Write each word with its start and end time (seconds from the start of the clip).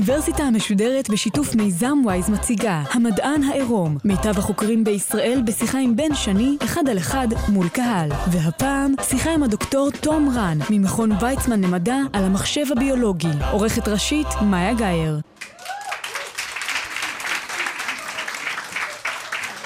האוניברסיטה 0.00 0.42
המשודרת 0.42 1.10
בשיתוף 1.10 1.54
מיזם 1.54 1.98
וויז 2.04 2.30
מציגה 2.30 2.82
המדען 2.90 3.42
העירום 3.42 3.96
מיטב 4.04 4.38
החוקרים 4.38 4.84
בישראל 4.84 5.42
בשיחה 5.46 5.78
עם 5.78 5.96
בן 5.96 6.14
שני 6.14 6.56
אחד 6.64 6.88
על 6.88 6.98
אחד 6.98 7.28
מול 7.48 7.68
קהל. 7.68 8.08
והפעם 8.30 8.94
שיחה 9.02 9.30
עם 9.30 9.42
הדוקטור 9.42 9.90
תום 9.90 10.28
רן 10.36 10.58
ממכון 10.70 11.10
ויצמן 11.20 11.64
למדע 11.64 11.96
על 12.12 12.24
המחשב 12.24 12.64
הביולוגי. 12.76 13.28
עורכת 13.52 13.88
ראשית 13.88 14.26
מאיה 14.42 14.74
גאייר 14.74 15.20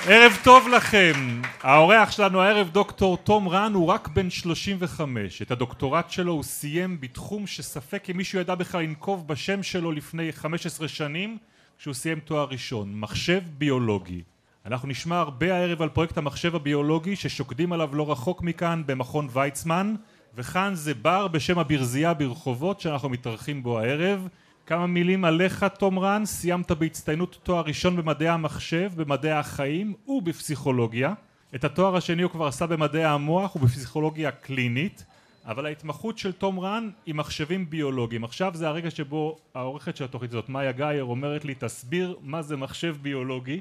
ערב 0.06 0.38
טוב 0.44 0.68
לכם. 0.68 1.40
האורח 1.62 2.10
שלנו 2.10 2.42
הערב 2.42 2.68
דוקטור 2.68 3.16
תום 3.16 3.48
רן 3.48 3.72
הוא 3.74 3.86
רק 3.86 4.08
בן 4.08 4.30
35. 4.30 5.42
את 5.42 5.50
הדוקטורט 5.50 6.10
שלו 6.10 6.32
הוא 6.32 6.42
סיים 6.42 7.00
בתחום 7.00 7.46
שספק 7.46 8.10
אם 8.10 8.16
מישהו 8.16 8.40
ידע 8.40 8.54
בכלל 8.54 8.82
לנקוב 8.82 9.28
בשם 9.28 9.62
שלו 9.62 9.92
לפני 9.92 10.32
15 10.32 10.88
שנים 10.88 11.38
כשהוא 11.78 11.94
סיים 11.94 12.20
תואר 12.20 12.44
ראשון, 12.50 13.00
מחשב 13.00 13.40
ביולוגי. 13.58 14.22
אנחנו 14.66 14.88
נשמע 14.88 15.18
הרבה 15.18 15.54
הערב 15.54 15.82
על 15.82 15.88
פרויקט 15.88 16.18
המחשב 16.18 16.54
הביולוגי 16.54 17.16
ששוקדים 17.16 17.72
עליו 17.72 17.94
לא 17.94 18.10
רחוק 18.12 18.42
מכאן 18.42 18.82
במכון 18.86 19.28
ויצמן 19.32 19.94
וכאן 20.34 20.74
זה 20.74 20.94
בר 20.94 21.28
בשם 21.28 21.58
הברזייה 21.58 22.14
ברחובות 22.14 22.80
שאנחנו 22.80 23.08
מתארחים 23.08 23.62
בו 23.62 23.78
הערב 23.78 24.28
כמה 24.66 24.86
מילים 24.86 25.24
עליך 25.24 25.64
תום 25.78 25.98
רן, 25.98 26.24
סיימת 26.24 26.70
בהצטיינות 26.70 27.38
תואר 27.42 27.64
ראשון 27.66 27.96
במדעי 27.96 28.28
המחשב, 28.28 28.90
במדעי 28.96 29.32
החיים 29.32 29.94
ובפסיכולוגיה. 30.08 31.14
את 31.54 31.64
התואר 31.64 31.96
השני 31.96 32.22
הוא 32.22 32.30
כבר 32.30 32.46
עשה 32.46 32.66
במדעי 32.66 33.04
המוח 33.04 33.56
ובפסיכולוגיה 33.56 34.30
קלינית, 34.30 35.04
אבל 35.46 35.66
ההתמחות 35.66 36.18
של 36.18 36.32
תום 36.32 36.60
רן 36.60 36.90
היא 37.06 37.14
מחשבים 37.14 37.70
ביולוגיים. 37.70 38.24
עכשיו 38.24 38.52
זה 38.54 38.68
הרגע 38.68 38.90
שבו 38.90 39.36
העורכת 39.54 39.96
של 39.96 40.04
התוכנית 40.04 40.30
הזאת, 40.30 40.48
מאיה 40.48 40.72
גאייר, 40.72 41.04
אומרת 41.04 41.44
לי 41.44 41.54
תסביר 41.58 42.16
מה 42.22 42.42
זה 42.42 42.56
מחשב 42.56 42.96
ביולוגי, 43.02 43.60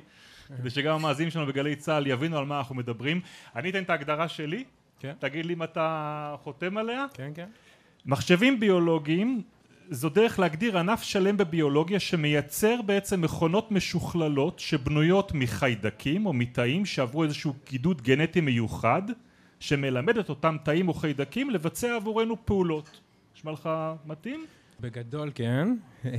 כדי 0.58 0.70
שגם 0.70 0.96
המאזינים 0.96 1.32
שלנו 1.32 1.48
בגלי 1.48 1.76
צה"ל 1.76 2.08
יבינו 2.08 2.38
על 2.38 2.46
מה 2.46 2.58
אנחנו 2.58 2.76
מדברים. 2.76 3.22
אני 3.56 3.70
אתן 3.70 3.84
את 3.84 3.90
ההגדרה 3.90 4.28
שלי, 4.28 4.64
כן. 5.00 5.14
תגיד 5.20 5.46
לי 5.46 5.54
אם 5.54 5.64
אתה 5.64 6.36
חותם 6.44 6.78
עליה. 6.78 7.06
כן, 7.14 7.32
כן. 7.36 7.48
מחשבים 8.06 8.60
ביולוגיים 8.60 9.42
זו 9.90 10.10
דרך 10.10 10.40
להגדיר 10.40 10.78
ענף 10.78 11.02
שלם 11.02 11.38
בביולוגיה 11.38 12.00
שמייצר 12.00 12.82
בעצם 12.82 13.22
מכונות 13.22 13.72
משוכללות 13.72 14.60
שבנויות 14.60 15.32
מחיידקים 15.34 16.26
או 16.26 16.34
מתאים 16.34 16.86
שעברו 16.86 17.24
איזשהו 17.24 17.54
קידוד 17.64 18.02
גנטי 18.02 18.42
מיוחד 18.42 19.02
שמלמד 19.60 20.18
את 20.18 20.30
אותם 20.30 20.58
תאים 20.64 20.88
או 20.88 20.94
חיידקים 20.94 21.50
לבצע 21.50 21.96
עבורנו 21.96 22.46
פעולות. 22.46 23.00
נשמע 23.36 23.52
לך 23.52 23.70
מתאים? 24.06 24.46
בגדול 24.80 25.32
כן. 25.36 25.68
אמ, 26.06 26.12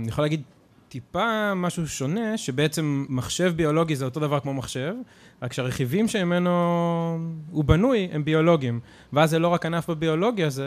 אני 0.00 0.08
יכול 0.08 0.24
להגיד 0.24 0.42
טיפה 0.90 1.54
משהו 1.54 1.88
שונה, 1.88 2.36
שבעצם 2.38 3.06
מחשב 3.08 3.52
ביולוגי 3.56 3.96
זה 3.96 4.04
אותו 4.04 4.20
דבר 4.20 4.40
כמו 4.40 4.54
מחשב, 4.54 4.94
רק 5.42 5.52
שהרכיבים 5.52 6.08
שממנו 6.08 6.50
הוא 7.50 7.64
בנוי 7.64 8.08
הם 8.12 8.24
ביולוגיים. 8.24 8.80
ואז 9.12 9.30
זה 9.30 9.38
לא 9.38 9.48
רק 9.48 9.66
ענף 9.66 9.90
בביולוגיה, 9.90 10.50
זה 10.50 10.64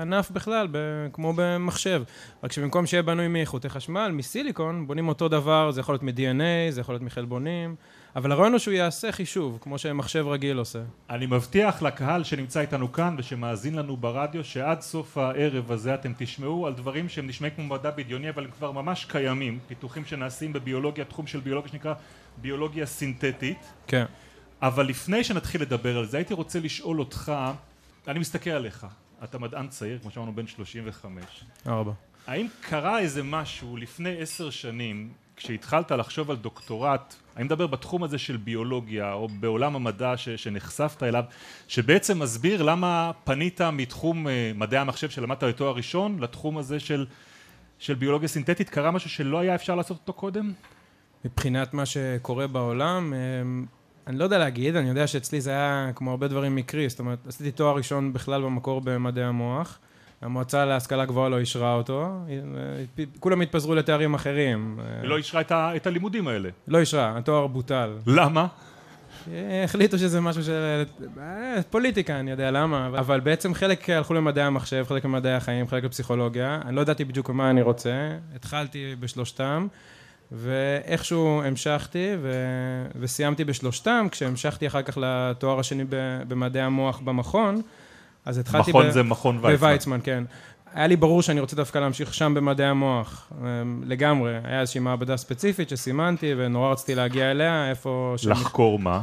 ענף 0.00 0.30
בכלל, 0.30 0.68
ב, 0.70 0.78
כמו 1.12 1.32
במחשב. 1.36 2.02
רק 2.44 2.52
שבמקום 2.52 2.86
שיהיה 2.86 3.02
בנוי 3.02 3.28
מאיכותי 3.28 3.68
חשמל, 3.68 4.10
מסיליקון, 4.14 4.86
בונים 4.86 5.08
אותו 5.08 5.28
דבר, 5.28 5.70
זה 5.70 5.80
יכול 5.80 5.92
להיות 5.92 6.02
מ-DNA, 6.02 6.70
זה 6.72 6.80
יכול 6.80 6.92
להיות 6.92 7.02
מחלבונים. 7.02 7.76
אבל 8.16 8.32
הרעיון 8.32 8.52
הוא 8.52 8.58
שהוא 8.58 8.74
יעשה 8.74 9.12
חישוב, 9.12 9.58
כמו 9.60 9.78
שמחשב 9.78 10.26
רגיל 10.26 10.58
עושה. 10.58 10.78
אני 11.10 11.26
מבטיח 11.26 11.82
לקהל 11.82 12.24
שנמצא 12.24 12.60
איתנו 12.60 12.92
כאן 12.92 13.14
ושמאזין 13.18 13.74
לנו 13.74 13.96
ברדיו, 13.96 14.44
שעד 14.44 14.80
סוף 14.80 15.18
הערב 15.18 15.72
הזה 15.72 15.94
אתם 15.94 16.12
תשמעו 16.18 16.66
על 16.66 16.74
דברים 16.74 17.08
שהם 17.08 17.26
נשמעים 17.26 17.54
כמו 17.56 17.64
מדע 17.64 17.90
בדיוני, 17.90 18.30
אבל 18.30 18.44
הם 18.44 18.50
כבר 18.50 18.72
ממש 18.72 19.04
קיימים, 19.04 19.58
פיתוחים 19.68 20.04
שנעשים 20.04 20.52
בביולוגיה, 20.52 21.04
תחום 21.04 21.26
של 21.26 21.40
ביולוגיה 21.40 21.70
שנקרא 21.70 21.94
ביולוגיה 22.36 22.86
סינתטית. 22.86 23.72
כן. 23.86 24.04
אבל 24.62 24.86
לפני 24.86 25.24
שנתחיל 25.24 25.62
לדבר 25.62 25.98
על 25.98 26.06
זה, 26.06 26.16
הייתי 26.16 26.34
רוצה 26.34 26.60
לשאול 26.60 27.00
אותך, 27.00 27.32
אני 28.08 28.18
מסתכל 28.18 28.50
עליך, 28.50 28.86
אתה 29.24 29.38
מדען 29.38 29.68
צעיר, 29.68 29.98
כמו 29.98 30.10
שאמרנו, 30.10 30.34
בן 30.34 30.46
35. 30.46 31.24
ארבע. 31.66 31.92
האם 32.26 32.46
קרה 32.60 32.98
איזה 32.98 33.22
משהו 33.22 33.76
לפני 33.76 34.16
עשר 34.18 34.50
שנים 34.50 35.12
כשהתחלת 35.36 35.92
לחשוב 35.92 36.30
על 36.30 36.36
דוקטורט, 36.36 37.14
אני 37.36 37.44
מדבר 37.44 37.66
בתחום 37.66 38.04
הזה 38.04 38.18
של 38.18 38.36
ביולוגיה 38.36 39.12
או 39.12 39.28
בעולם 39.28 39.76
המדע 39.76 40.16
ש, 40.16 40.28
שנחשפת 40.28 41.02
אליו, 41.02 41.24
שבעצם 41.68 42.18
מסביר 42.18 42.62
למה 42.62 43.10
פנית 43.24 43.60
מתחום 43.60 44.28
אה, 44.28 44.52
מדעי 44.54 44.80
המחשב 44.80 45.10
שלמדת 45.10 45.42
לתואר 45.42 45.74
ראשון 45.76 46.18
לתחום 46.20 46.58
הזה 46.58 46.80
של, 46.80 47.06
של 47.78 47.94
ביולוגיה 47.94 48.28
סינתטית, 48.28 48.70
קרה 48.70 48.90
משהו 48.90 49.10
שלא 49.10 49.38
היה 49.38 49.54
אפשר 49.54 49.74
לעשות 49.74 49.96
אותו 49.96 50.12
קודם? 50.12 50.52
מבחינת 51.24 51.74
מה 51.74 51.86
שקורה 51.86 52.46
בעולם, 52.46 53.14
אה, 53.14 53.18
אני 54.06 54.18
לא 54.18 54.24
יודע 54.24 54.38
להגיד, 54.38 54.76
אני 54.76 54.88
יודע 54.88 55.06
שאצלי 55.06 55.40
זה 55.40 55.50
היה 55.50 55.90
כמו 55.94 56.10
הרבה 56.10 56.28
דברים 56.28 56.56
מקרי, 56.56 56.88
זאת 56.88 56.98
אומרת, 56.98 57.26
עשיתי 57.26 57.50
תואר 57.50 57.76
ראשון 57.76 58.12
בכלל 58.12 58.42
במקור 58.42 58.80
במדעי 58.80 59.24
המוח. 59.24 59.78
המועצה 60.24 60.64
להשכלה 60.64 61.04
גבוהה 61.04 61.28
לא 61.28 61.38
אישרה 61.38 61.74
אותו, 61.74 62.08
כולם 63.20 63.40
התפזרו 63.40 63.74
לתארים 63.74 64.14
אחרים. 64.14 64.78
היא 65.02 65.08
לא 65.08 65.16
אישרה 65.16 65.40
את, 65.40 65.52
ה, 65.52 65.76
את 65.76 65.86
הלימודים 65.86 66.28
האלה. 66.28 66.48
לא 66.68 66.78
אישרה, 66.78 67.18
התואר 67.18 67.46
בוטל. 67.46 67.90
למה? 68.06 68.46
החליטו 69.64 69.98
שזה 69.98 70.20
משהו 70.20 70.42
של... 70.42 70.84
פוליטיקה, 71.70 72.20
אני 72.20 72.30
יודע 72.30 72.50
למה, 72.50 72.86
אבל 72.86 73.20
בעצם 73.20 73.54
חלק 73.54 73.90
הלכו 73.90 74.14
למדעי 74.14 74.44
המחשב, 74.44 74.84
חלק 74.88 75.04
למדעי 75.04 75.34
החיים, 75.34 75.68
חלק 75.68 75.84
לפסיכולוגיה. 75.84 76.60
אני 76.64 76.76
לא 76.76 76.80
ידעתי 76.80 77.04
בדיוק 77.04 77.30
מה 77.30 77.50
אני 77.50 77.62
רוצה, 77.62 78.10
התחלתי 78.34 78.96
בשלושתם, 79.00 79.66
ואיכשהו 80.32 81.42
המשכתי 81.42 82.08
ו... 82.22 82.32
וסיימתי 83.00 83.44
בשלושתם, 83.44 84.06
כשהמשכתי 84.10 84.66
אחר 84.66 84.82
כך 84.82 84.98
לתואר 85.00 85.60
השני 85.60 85.84
במדעי 86.28 86.62
המוח 86.62 87.00
במכון. 87.00 87.62
אז 88.24 88.38
התחלתי... 88.38 88.70
מכון 88.70 88.88
ב... 88.88 88.90
זה 88.90 89.02
מכון 89.02 89.36
ויצמן. 89.36 89.56
בוויצמן, 89.56 89.98
כן. 90.04 90.24
היה 90.74 90.86
לי 90.86 90.96
ברור 90.96 91.22
שאני 91.22 91.40
רוצה 91.40 91.56
דווקא 91.56 91.78
להמשיך 91.78 92.14
שם 92.14 92.34
במדעי 92.34 92.66
המוח, 92.66 93.30
אמ, 93.40 93.82
לגמרי. 93.86 94.32
היה 94.44 94.60
איזושהי 94.60 94.80
מעבדה 94.80 95.16
ספציפית 95.16 95.68
שסימנתי, 95.68 96.34
ונורא 96.36 96.72
רציתי 96.72 96.94
להגיע 96.94 97.30
אליה, 97.30 97.70
איפה... 97.70 98.14
ש... 98.16 98.26
לחקור 98.26 98.78
מה? 98.78 99.00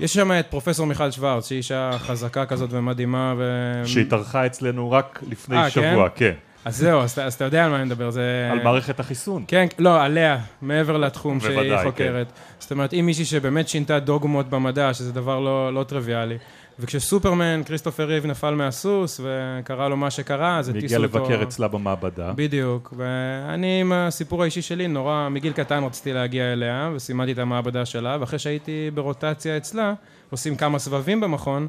יש 0.00 0.14
שם 0.14 0.32
את 0.32 0.46
פרופסור 0.46 0.86
מיכל 0.86 1.10
שוורץ, 1.10 1.48
שהיא 1.48 1.56
אישה 1.56 1.90
חזקה 1.98 2.46
כזאת 2.46 2.72
ומדהימה 2.72 3.34
ו... 3.38 3.82
שהתארחה 3.84 4.46
אצלנו 4.46 4.90
רק 4.90 5.22
לפני 5.28 5.56
아, 5.56 5.60
אה, 5.60 5.70
שבוע, 5.70 6.08
כן. 6.08 6.14
כן. 6.14 6.34
אז 6.64 6.76
זהו, 6.76 7.00
אז, 7.00 7.18
אז 7.18 7.34
אתה 7.34 7.44
יודע 7.44 7.64
על 7.64 7.70
מה 7.70 7.76
אני 7.76 7.84
מדבר, 7.84 8.10
זה... 8.10 8.48
על 8.52 8.62
מערכת 8.62 9.00
החיסון. 9.00 9.44
כן, 9.48 9.66
לא, 9.78 10.02
עליה, 10.02 10.38
מעבר 10.62 10.96
לתחום 10.96 11.40
שהיא 11.40 11.76
חוקרת. 11.84 12.26
כן. 12.26 12.32
זאת 12.58 12.72
אומרת, 12.72 12.92
אם 12.92 13.06
מישהי 13.06 13.24
שבאמת 13.24 13.68
שינתה 13.68 13.98
דוגמות 13.98 14.50
במדע, 14.50 14.94
שזה 14.94 15.12
דבר 15.12 15.40
לא, 15.40 15.74
לא 15.74 15.84
טריוויאלי. 15.84 16.38
וכשסופרמן, 16.80 17.62
כריסטופר 17.64 18.04
ריב 18.04 18.26
נפל 18.26 18.54
מהסוס 18.54 19.20
וקרה 19.24 19.88
לו 19.88 19.96
מה 19.96 20.10
שקרה, 20.10 20.58
אז 20.58 20.68
הטיסו 20.68 20.96
אותו... 20.96 21.12
והגיע 21.12 21.28
לבקר 21.28 21.42
אצלה 21.42 21.68
במעבדה. 21.68 22.32
בדיוק, 22.32 22.94
ואני 22.96 23.80
עם 23.80 23.92
הסיפור 23.92 24.42
האישי 24.42 24.62
שלי, 24.62 24.88
נורא, 24.88 25.28
מגיל 25.30 25.52
קטן 25.52 25.84
רציתי 25.84 26.12
להגיע 26.12 26.52
אליה, 26.52 26.90
וסימנתי 26.94 27.32
את 27.32 27.38
המעבדה 27.38 27.86
שלה, 27.86 28.16
ואחרי 28.20 28.38
שהייתי 28.38 28.90
ברוטציה 28.94 29.56
אצלה, 29.56 29.94
עושים 30.30 30.56
כמה 30.56 30.78
סבבים 30.78 31.20
במכון, 31.20 31.68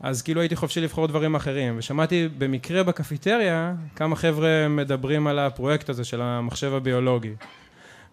אז 0.00 0.22
כאילו 0.22 0.40
הייתי 0.40 0.56
חופשי 0.56 0.80
לבחור 0.80 1.06
דברים 1.06 1.34
אחרים, 1.34 1.74
ושמעתי 1.78 2.28
במקרה 2.38 2.82
בקפיטריה 2.82 3.74
כמה 3.96 4.16
חבר'ה 4.16 4.68
מדברים 4.68 5.26
על 5.26 5.38
הפרויקט 5.38 5.88
הזה 5.88 6.04
של 6.04 6.20
המחשב 6.22 6.74
הביולוגי. 6.74 7.32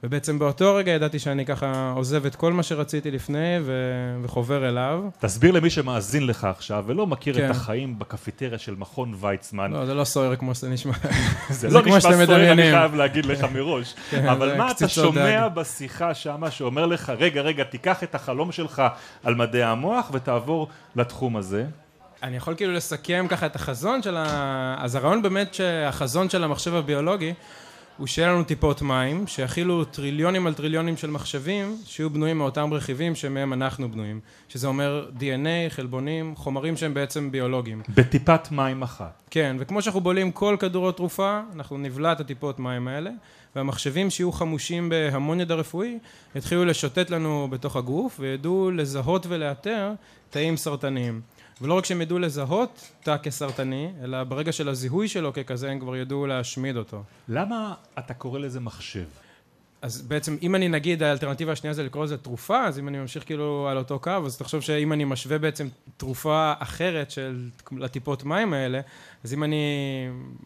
ובעצם 0.04 0.40
באותו 0.40 0.76
רגע 0.76 0.92
ידעתי 0.92 1.20
שאני 1.20 1.46
ככה 1.46 1.94
עוזב 1.96 2.26
את 2.26 2.36
כל 2.36 2.54
מה 2.54 2.64
שרציתי 2.64 3.12
לפני 3.12 3.58
ו... 3.62 3.74
וחובר 4.24 4.70
אליו. 4.70 5.04
תסביר 5.20 5.52
למי 5.52 5.70
שמאזין 5.70 6.28
לך 6.28 6.44
עכשיו 6.44 6.84
ולא 6.88 7.08
מכיר 7.08 7.36
כן. 7.36 7.46
את 7.46 7.50
החיים 7.52 8.00
בקפיטריה 8.00 8.58
של 8.58 8.76
מכון 8.76 9.16
ויצמן. 9.20 9.72
לא, 9.72 9.86
זה 9.86 9.94
לא 9.94 10.04
סוער 10.04 10.36
כמו 10.36 10.56
שזה 10.56 10.70
נשמע. 10.70 10.94
זה, 11.50 11.70
זה 11.70 11.70
לא 11.70 11.82
נשמע 11.82 12.00
סוער, 12.00 12.52
אני 12.52 12.62
חייב 12.62 12.96
להגיד 12.96 13.26
לך 13.26 13.44
מראש. 13.56 13.94
כן, 14.10 14.28
אבל 14.28 14.58
מה 14.58 14.72
אתה 14.72 14.88
שומע 14.88 15.48
דג. 15.48 15.56
בשיחה 15.56 16.14
שמה 16.14 16.52
שאומר 16.52 16.86
לך, 16.86 17.10
רגע, 17.18 17.42
רגע, 17.42 17.64
תיקח 17.64 18.04
את 18.04 18.16
החלום 18.16 18.52
שלך 18.52 18.84
על 19.24 19.36
מדעי 19.36 19.64
המוח 19.64 20.10
ותעבור 20.14 20.68
לתחום 20.96 21.38
הזה? 21.38 21.66
אני 22.24 22.38
יכול 22.38 22.56
כאילו 22.56 22.74
לסכם 22.74 23.26
ככה 23.30 23.46
את 23.46 23.56
החזון 23.56 24.02
של 24.02 24.18
ה... 24.18 24.76
אז 24.80 24.96
הרעיון 24.96 25.22
באמת 25.22 25.54
שהחזון 25.54 26.30
של 26.30 26.44
המחשב 26.44 26.76
הביולוגי 26.76 27.34
הוא 27.98 28.08
שיהיה 28.08 28.32
לנו 28.32 28.44
טיפות 28.44 28.82
מים, 28.82 29.28
שיכילו 29.28 29.86
טריליונים 29.86 30.48
על 30.48 30.54
טריליונים 30.54 30.98
של 30.98 31.10
מחשבים, 31.10 31.78
שיהיו 31.86 32.10
בנויים 32.10 32.38
מאותם 32.38 32.74
רכיבים 32.74 33.16
שמהם 33.16 33.54
אנחנו 33.54 33.92
בנויים. 33.92 34.20
שזה 34.50 34.68
אומר 34.68 35.10
DNA, 35.20 35.70
חלבונים, 35.70 36.36
חומרים 36.36 36.78
שהם 36.78 36.94
בעצם 36.94 37.32
ביולוגיים. 37.32 37.82
בטיפת 37.90 38.52
מים 38.52 38.84
אחת. 38.84 39.24
כן, 39.30 39.56
וכמו 39.60 39.82
שאנחנו 39.82 40.02
בולעים 40.02 40.32
כל 40.32 40.56
כדור 40.60 40.92
תרופה, 40.92 41.42
אנחנו 41.56 41.78
נבלע 41.78 42.12
את 42.12 42.20
הטיפות 42.20 42.60
מים 42.60 42.88
האלה, 42.88 43.12
והמחשבים 43.56 44.10
שיהיו 44.10 44.32
חמושים 44.32 44.90
בהמון 44.90 45.40
ידע 45.42 45.56
רפואי, 45.56 45.98
יתחילו 46.36 46.66
לשוטט 46.66 47.10
לנו 47.10 47.48
בתוך 47.52 47.76
הגוף, 47.76 48.18
וידעו 48.20 48.72
לזהות 48.72 49.26
ולאתר 49.30 49.92
תאים 50.30 50.58
סרטניים. 50.58 51.22
ולא 51.62 51.74
רק 51.74 51.86
שהם 51.86 52.02
ידעו 52.02 52.20
לזהות 52.20 52.92
תא 53.04 53.18
כסרטני, 53.18 53.92
אלא 54.04 54.24
ברגע 54.24 54.52
של 54.52 54.70
הזיהוי 54.70 55.08
שלו 55.08 55.34
ככזה, 55.34 55.72
הם 55.72 55.80
כבר 55.80 55.96
ידעו 55.96 56.28
להשמיד 56.28 56.78
אותו. 56.78 57.04
למה 57.28 57.74
אתה 58.00 58.14
קורא 58.14 58.40
לזה 58.40 58.60
מחשב? 58.60 59.06
אז 59.84 60.02
בעצם 60.02 60.38
אם 60.42 60.56
אני 60.56 60.68
נגיד 60.68 61.04
האלטרנטיבה 61.04 61.52
השנייה 61.52 61.74
זה 61.74 61.84
לקרוא 61.84 62.04
לזה 62.04 62.18
תרופה, 62.18 62.66
אז 62.66 62.80
אם 62.80 62.88
אני 62.88 63.00
ממשיך 63.00 63.26
כאילו 63.26 63.68
על 63.72 63.78
אותו 63.78 64.00
קו, 64.00 64.12
אז 64.26 64.38
תחשוב 64.38 64.62
שאם 64.62 64.94
אני 64.94 65.04
משווה 65.04 65.38
בעצם 65.38 65.68
תרופה 65.98 66.54
אחרת 66.60 67.12
של 67.12 67.50
לטיפות 67.72 68.24
מים 68.24 68.54
האלה, 68.54 68.82
אז 69.24 69.34
אם 69.34 69.44
אני 69.44 69.66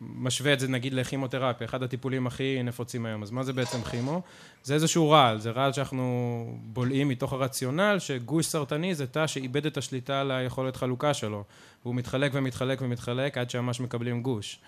משווה 0.01 0.53
את 0.53 0.59
זה 0.59 0.67
נגיד 0.67 0.93
לכימותרפיה, 0.93 1.67
אחד 1.67 1.83
הטיפולים 1.83 2.27
הכי 2.27 2.63
נפוצים 2.63 3.05
היום, 3.05 3.23
אז 3.23 3.31
מה 3.31 3.43
זה 3.43 3.53
בעצם 3.53 3.83
כימו? 3.83 4.21
זה 4.63 4.73
איזשהו 4.73 5.09
רעל, 5.09 5.39
זה 5.39 5.51
רעל 5.51 5.73
שאנחנו 5.73 6.57
בולעים 6.63 7.07
מתוך 7.07 7.33
הרציונל 7.33 7.95
שגוש 7.99 8.45
סרטני 8.45 8.95
זה 8.95 9.07
תא 9.07 9.27
שאיבד 9.27 9.65
את 9.65 9.77
השליטה 9.77 10.21
על 10.21 10.31
היכולת 10.31 10.75
חלוקה 10.75 11.13
שלו, 11.13 11.43
והוא 11.83 11.95
מתחלק 11.95 12.31
ומתחלק 12.35 12.81
ומתחלק 12.81 13.37
עד 13.37 13.49
שממש 13.49 13.79
מקבלים 13.79 14.21
גוש. 14.21 14.59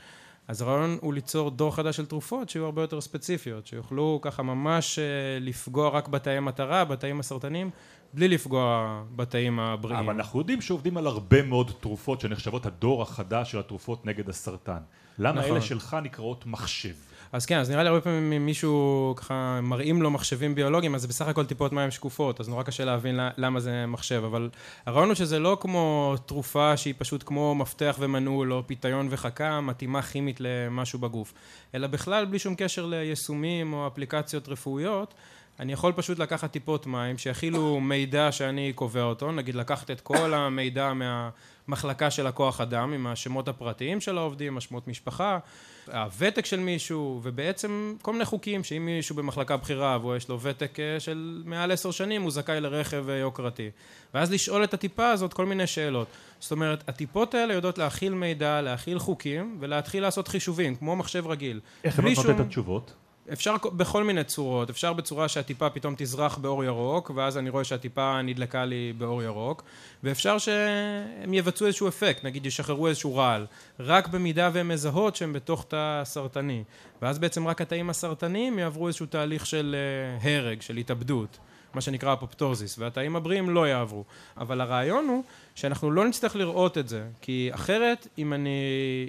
אז 0.50 0.62
הרעיון 0.62 0.98
הוא 1.02 1.14
ליצור 1.14 1.52
דור 1.52 1.76
חדש 1.76 1.98
של 1.98 2.06
תרופות 2.06 2.50
שיהיו 2.50 2.66
הרבה 2.66 2.82
יותר 2.82 3.02
ספציפיות, 3.02 3.68
שיוכלו 3.68 4.20
ככה 4.22 4.44
ממש 4.44 5.00
אה, 5.00 5.04
לפגוע 5.42 5.90
רק 5.90 6.08
בתאי 6.08 6.40
מטרה, 6.40 6.86
בתאים 6.86 7.20
הסרטניים, 7.20 7.70
בלי 8.14 8.28
לפגוע 8.28 9.04
בתאים 9.16 9.60
הבריאים. 9.60 10.00
אבל 10.00 10.14
אנחנו 10.14 10.40
יודעים 10.40 10.62
שעובדים 10.62 10.98
על 10.98 11.08
הרבה 11.08 11.42
מאוד 11.42 11.72
תרופות 11.80 12.22
שנחשבות 12.22 12.66
הדור 12.66 13.02
החדש 13.02 13.52
של 13.52 13.60
התרופות 13.60 14.06
נגד 14.06 14.30
הסרטן. 14.30 14.80
למה 15.20 15.40
נכון. 15.40 15.52
אלה 15.52 15.62
שלך 15.62 15.98
נקראות 16.04 16.46
מחשב? 16.46 16.94
אז 17.32 17.46
כן, 17.46 17.60
אז 17.60 17.70
נראה 17.70 17.84
לי 17.84 17.90
הרבה 17.90 18.02
פעמים 18.02 18.34
אם 18.34 18.46
מישהו 18.46 19.14
ככה 19.18 19.60
מראים 19.64 20.02
לו 20.02 20.12
מחשבים 20.12 20.56
ביולוגיים, 20.56 20.96
אז 20.96 21.02
זה 21.02 21.08
בסך 21.08 21.28
הכל 21.28 21.46
טיפות 21.46 21.74
מים 21.74 21.92
שקופות, 21.92 22.40
אז 22.40 22.50
נורא 22.50 22.64
קשה 22.64 22.86
להבין 22.86 23.20
למה 23.38 23.60
זה 23.60 23.86
מחשב, 23.86 24.24
אבל 24.26 24.50
הרעיון 24.86 25.08
הוא 25.10 25.16
שזה 25.16 25.40
לא 25.40 25.58
כמו 25.62 26.16
תרופה 26.26 26.78
שהיא 26.78 26.94
פשוט 26.98 27.24
כמו 27.26 27.56
מפתח 27.56 27.96
ומנעול, 28.00 28.54
או 28.54 28.64
פיתיון 28.68 29.08
וחכה, 29.10 29.62
מתאימה 29.62 30.02
כימית 30.02 30.38
למשהו 30.40 31.00
בגוף, 31.00 31.34
אלא 31.76 31.88
בכלל 31.88 32.26
בלי 32.26 32.40
שום 32.40 32.56
קשר 32.56 32.86
ליישומים 32.86 33.74
או 33.74 33.88
אפליקציות 33.88 34.48
רפואיות, 34.48 35.14
אני 35.60 35.74
יכול 35.74 35.94
פשוט 35.96 36.20
לקחת 36.20 36.52
טיפות 36.52 36.88
מים 36.88 37.18
שיכילו 37.18 37.80
מידע 37.80 38.32
שאני 38.32 38.74
קובע 38.76 39.02
אותו, 39.04 39.32
נגיד 39.32 39.56
לקחת 39.56 39.92
את 39.92 40.02
כל 40.02 40.34
המידע 40.34 40.92
מהמחלקה 40.94 42.12
של 42.12 42.28
הכוח 42.28 42.62
אדם 42.62 42.94
עם 42.94 43.08
השמות 43.08 43.48
הפרטיים 43.48 44.02
של 44.02 44.18
העובדים, 44.18 44.58
השמות 44.58 44.88
משפחה, 44.88 45.40
הוותק 45.88 46.46
של 46.46 46.60
מישהו, 46.60 47.20
ובעצם 47.24 47.96
כל 48.02 48.14
מיני 48.14 48.26
חוקים 48.26 48.64
שאם 48.64 48.86
מישהו 48.86 49.16
במחלקה 49.16 49.58
בכירה 49.58 50.06
ויש 50.06 50.30
לו 50.30 50.42
ותק 50.42 50.80
אה, 50.80 51.00
של 51.00 51.44
מעל 51.46 51.72
עשר 51.72 51.92
שנים 51.92 52.22
הוא 52.22 52.32
זכאי 52.32 52.62
לרכב 52.62 53.10
אה, 53.10 53.16
יוקרתי. 53.16 53.70
ואז 54.14 54.32
לשאול 54.32 54.64
את 54.64 54.74
הטיפה 54.74 55.10
הזאת 55.10 55.34
כל 55.34 55.46
מיני 55.46 55.68
שאלות. 55.68 56.08
זאת 56.40 56.52
אומרת, 56.52 56.84
הטיפות 56.90 57.34
האלה 57.34 57.54
יודעות 57.54 57.78
להכיל 57.78 58.14
מידע, 58.14 58.62
להכיל 58.62 59.00
חוקים 59.00 59.58
ולהתחיל 59.60 60.04
לעשות 60.04 60.28
חישובים, 60.28 60.76
כמו 60.76 60.96
מחשב 60.96 61.28
רגיל. 61.28 61.60
איך 61.84 62.00
הן 62.00 62.06
נותנות 62.06 62.26
את 62.30 62.36
שום- 62.36 62.42
התשובות? 62.42 62.94
אפשר 63.34 63.56
בכל 63.74 64.04
מיני 64.04 64.24
צורות, 64.24 64.70
אפשר 64.70 64.94
בצורה 64.94 65.28
שהטיפה 65.28 65.70
פתאום 65.70 65.94
תזרח 65.98 66.38
באור 66.38 66.64
ירוק, 66.64 67.12
ואז 67.16 67.38
אני 67.38 67.50
רואה 67.50 67.64
שהטיפה 67.64 68.22
נדלקה 68.22 68.66
לי 68.66 68.94
באור 68.98 69.24
ירוק, 69.24 69.64
ואפשר 70.04 70.38
שהם 70.38 71.34
יבצעו 71.34 71.68
איזשהו 71.68 71.88
אפקט, 71.88 72.24
נגיד 72.24 72.46
ישחררו 72.46 72.88
איזשהו 72.88 73.16
רעל, 73.16 73.46
רק 73.80 74.08
במידה 74.08 74.50
והן 74.54 74.68
מזהות 74.68 75.16
שהם 75.16 75.34
בתוך 75.34 75.66
תא 75.68 76.02
סרטני, 76.06 76.64
ואז 77.02 77.20
בעצם 77.20 77.48
רק 77.48 77.62
התאים 77.62 77.90
הסרטניים 77.90 78.60
יעברו 78.60 78.88
איזשהו 78.88 79.06
תהליך 79.06 79.46
של 79.46 79.76
אה, 80.24 80.32
הרג, 80.32 80.62
של 80.62 80.78
התאבדות. 80.78 81.38
מה 81.74 81.82
שנקרא 81.82 82.14
אפופטוזיס, 82.14 82.80
והתאים 82.80 83.16
הבריאים 83.16 83.50
לא 83.50 83.68
יעברו. 83.68 84.04
אבל 84.38 84.62
הרעיון 84.62 85.08
הוא 85.08 85.24
שאנחנו 85.56 85.92
לא 85.92 86.08
נצטרך 86.08 86.36
לראות 86.36 86.78
את 86.78 86.90
זה, 86.90 87.04
כי 87.22 87.50
אחרת, 87.54 88.08
אם 88.18 88.34
אני 88.34 88.60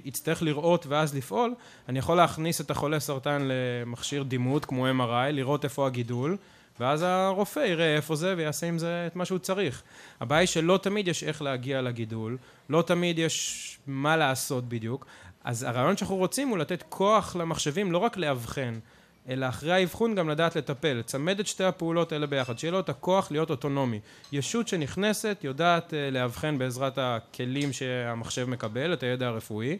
אצטרך 0.08 0.42
לראות 0.42 0.86
ואז 0.86 1.16
לפעול, 1.16 1.54
אני 1.88 1.98
יכול 1.98 2.16
להכניס 2.16 2.60
את 2.60 2.70
החולה 2.70 3.00
סרטן 3.00 3.42
למכשיר 3.44 4.22
דימות, 4.22 4.64
כמו 4.64 4.86
MRI, 4.86 5.32
לראות 5.32 5.64
איפה 5.64 5.86
הגידול, 5.86 6.36
ואז 6.80 7.02
הרופא 7.02 7.60
יראה 7.60 7.96
איפה 7.96 8.16
זה 8.16 8.34
ויעשה 8.36 8.66
עם 8.66 8.78
זה 8.78 9.04
את 9.06 9.16
מה 9.16 9.24
שהוא 9.24 9.38
צריך. 9.38 9.82
הבעיה 10.20 10.40
היא 10.40 10.48
שלא 10.48 10.78
תמיד 10.82 11.08
יש 11.08 11.24
איך 11.24 11.42
להגיע 11.42 11.82
לגידול, 11.82 12.36
לא 12.68 12.82
תמיד 12.82 13.18
יש 13.18 13.78
מה 13.86 14.16
לעשות 14.16 14.68
בדיוק, 14.68 15.06
אז 15.44 15.62
הרעיון 15.62 15.96
שאנחנו 15.96 16.16
רוצים 16.16 16.48
הוא 16.48 16.58
לתת 16.58 16.84
כוח 16.88 17.36
למחשבים 17.36 17.92
לא 17.92 17.98
רק 17.98 18.16
לאבחן, 18.16 18.78
אלא 19.28 19.48
אחרי 19.48 19.72
האבחון 19.72 20.14
גם 20.14 20.28
לדעת 20.28 20.56
לטפל, 20.56 20.92
לצמד 20.92 21.40
את 21.40 21.46
שתי 21.46 21.64
הפעולות 21.64 22.12
האלה 22.12 22.26
ביחד, 22.26 22.58
שיהיה 22.58 22.72
לו 22.72 22.80
את 22.80 22.88
הכוח 22.88 23.30
להיות 23.30 23.50
אוטונומי. 23.50 24.00
ישות 24.32 24.68
שנכנסת 24.68 25.38
יודעת 25.42 25.94
אה, 25.94 26.10
לאבחן 26.10 26.58
בעזרת 26.58 26.98
הכלים 26.98 27.72
שהמחשב 27.72 28.44
מקבל, 28.44 28.92
את 28.92 29.02
הידע 29.02 29.26
הרפואי, 29.26 29.78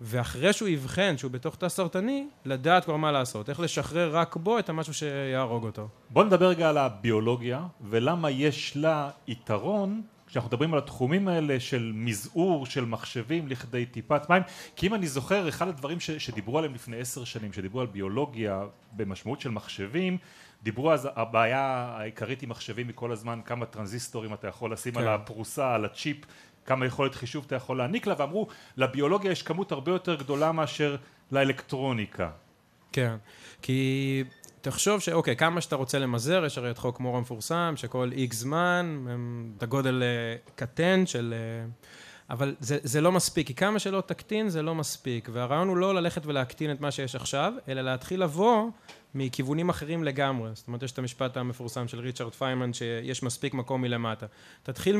ואחרי 0.00 0.52
שהוא 0.52 0.68
יבחן 0.68 1.18
שהוא 1.18 1.30
בתוך 1.30 1.56
תא 1.56 1.68
סרטני, 1.68 2.26
לדעת 2.44 2.84
כבר 2.84 2.96
מה 2.96 3.12
לעשות, 3.12 3.50
איך 3.50 3.60
לשחרר 3.60 4.16
רק 4.16 4.36
בו 4.36 4.58
את 4.58 4.68
המשהו 4.68 4.94
שיהרוג 4.94 5.64
אותו. 5.64 5.88
בוא 6.10 6.24
נדבר 6.24 6.48
רגע 6.48 6.68
על 6.68 6.78
הביולוגיה 6.78 7.62
ולמה 7.90 8.30
יש 8.30 8.76
לה 8.76 9.10
יתרון 9.28 10.02
כשאנחנו 10.26 10.48
מדברים 10.48 10.72
על 10.72 10.78
התחומים 10.78 11.28
האלה 11.28 11.60
של 11.60 11.92
מזעור 11.94 12.66
של 12.66 12.84
מחשבים 12.84 13.48
לכדי 13.48 13.86
טיפת 13.86 14.30
מים 14.30 14.42
כי 14.76 14.86
אם 14.86 14.94
אני 14.94 15.06
זוכר 15.06 15.48
אחד 15.48 15.68
הדברים 15.68 16.00
ש, 16.00 16.10
שדיברו 16.10 16.58
עליהם 16.58 16.74
לפני 16.74 17.00
עשר 17.00 17.24
שנים 17.24 17.52
שדיברו 17.52 17.80
על 17.80 17.86
ביולוגיה 17.86 18.64
במשמעות 18.92 19.40
של 19.40 19.50
מחשבים 19.50 20.18
דיברו 20.62 20.92
אז 20.92 21.08
הבעיה 21.16 21.94
העיקרית 21.98 22.42
עם 22.42 22.48
מחשבים 22.48 22.86
היא 22.86 22.94
כל 22.96 23.12
הזמן 23.12 23.40
כמה 23.44 23.66
טרנזיסטורים 23.66 24.34
אתה 24.34 24.48
יכול 24.48 24.72
לשים 24.72 24.94
כן. 24.94 25.00
על 25.00 25.08
הפרוסה 25.08 25.74
על 25.74 25.84
הצ'יפ 25.84 26.16
כמה 26.64 26.86
יכולת 26.86 27.14
חישוב 27.14 27.44
אתה 27.46 27.54
יכול 27.54 27.78
להעניק 27.78 28.06
לה 28.06 28.14
ואמרו 28.18 28.46
לביולוגיה 28.76 29.30
יש 29.30 29.42
כמות 29.42 29.72
הרבה 29.72 29.92
יותר 29.92 30.14
גדולה 30.14 30.52
מאשר 30.52 30.96
לאלקטרוניקה 31.32 32.30
כן, 32.92 33.16
כי 33.62 34.24
תחשוב 34.66 35.00
שאוקיי, 35.00 35.36
כמה 35.36 35.60
שאתה 35.60 35.76
רוצה 35.76 35.98
למזער, 35.98 36.44
יש 36.44 36.58
הרי 36.58 36.70
את 36.70 36.78
חוק 36.78 37.00
מור 37.00 37.16
המפורסם, 37.16 37.74
שכל 37.76 38.10
איקס 38.12 38.36
זמן, 38.36 39.04
את 39.56 39.62
הגודל 39.62 40.02
אה, 40.02 40.36
קטן 40.54 41.06
של... 41.06 41.34
אה, 41.36 41.66
אבל 42.30 42.54
זה, 42.60 42.78
זה 42.82 43.00
לא 43.00 43.12
מספיק, 43.12 43.46
כי 43.46 43.54
כמה 43.54 43.78
שלא 43.78 44.00
תקטין 44.06 44.48
זה 44.48 44.62
לא 44.62 44.74
מספיק, 44.74 45.28
והרעיון 45.32 45.68
הוא 45.68 45.76
לא 45.76 45.94
ללכת 45.94 46.26
ולהקטין 46.26 46.70
את 46.70 46.80
מה 46.80 46.90
שיש 46.90 47.14
עכשיו, 47.14 47.52
אלא 47.68 47.82
להתחיל 47.82 48.22
לבוא 48.22 48.70
מכיוונים 49.14 49.68
אחרים 49.68 50.04
לגמרי. 50.04 50.50
זאת 50.54 50.66
אומרת, 50.66 50.82
יש 50.82 50.92
את 50.92 50.98
המשפט 50.98 51.36
המפורסם 51.36 51.88
של 51.88 52.00
ריצ'רד 52.00 52.34
פיימן, 52.34 52.72
שיש 52.72 53.22
מספיק 53.22 53.54
מקום 53.54 53.82
מלמטה. 53.82 54.26
תתחיל 54.62 54.96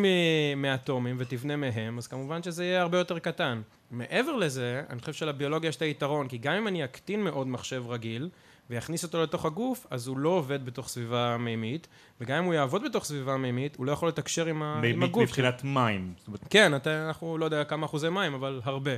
מאטומים 0.56 1.16
ותבנה 1.18 1.56
מהם, 1.56 1.98
אז 1.98 2.06
כמובן 2.06 2.42
שזה 2.42 2.64
יהיה 2.64 2.82
הרבה 2.82 2.98
יותר 2.98 3.18
קטן. 3.18 3.62
מעבר 3.90 4.36
לזה, 4.36 4.82
אני 4.90 5.00
חושב 5.00 5.12
שלביולוגיה 5.12 5.68
יש 5.68 5.76
את 5.76 5.82
היתרון, 5.82 6.28
כי 6.28 6.38
גם 6.38 6.54
אם 6.54 6.68
אני 6.68 6.84
אקטין 6.84 7.24
מאוד 7.24 7.46
מחשב 7.46 7.84
רגיל, 7.88 8.28
ויכניס 8.70 9.04
אותו 9.04 9.22
לתוך 9.22 9.44
הגוף, 9.44 9.86
אז 9.90 10.06
הוא 10.06 10.18
לא 10.18 10.28
עובד 10.28 10.66
בתוך 10.66 10.88
סביבה 10.88 11.36
מימית, 11.38 11.88
וגם 12.20 12.38
אם 12.38 12.44
הוא 12.44 12.54
יעבוד 12.54 12.84
בתוך 12.84 13.04
סביבה 13.04 13.36
מימית, 13.36 13.76
הוא 13.76 13.86
לא 13.86 13.92
יכול 13.92 14.08
לתקשר 14.08 14.46
עם, 14.46 14.62
ה- 14.62 14.74
עם 14.74 14.80
מימית 14.80 15.08
הגוף. 15.10 15.22
מבחינת 15.22 15.64
מים 15.64 16.14
כן, 16.50 16.74
אתה, 16.76 17.06
אנחנו 17.06 17.38
לא 17.38 17.44
יודע 17.44 17.64
כמה 17.64 17.86
אחוזי 17.86 18.08
מים, 18.08 18.34
אבל 18.34 18.60
הרבה. 18.64 18.90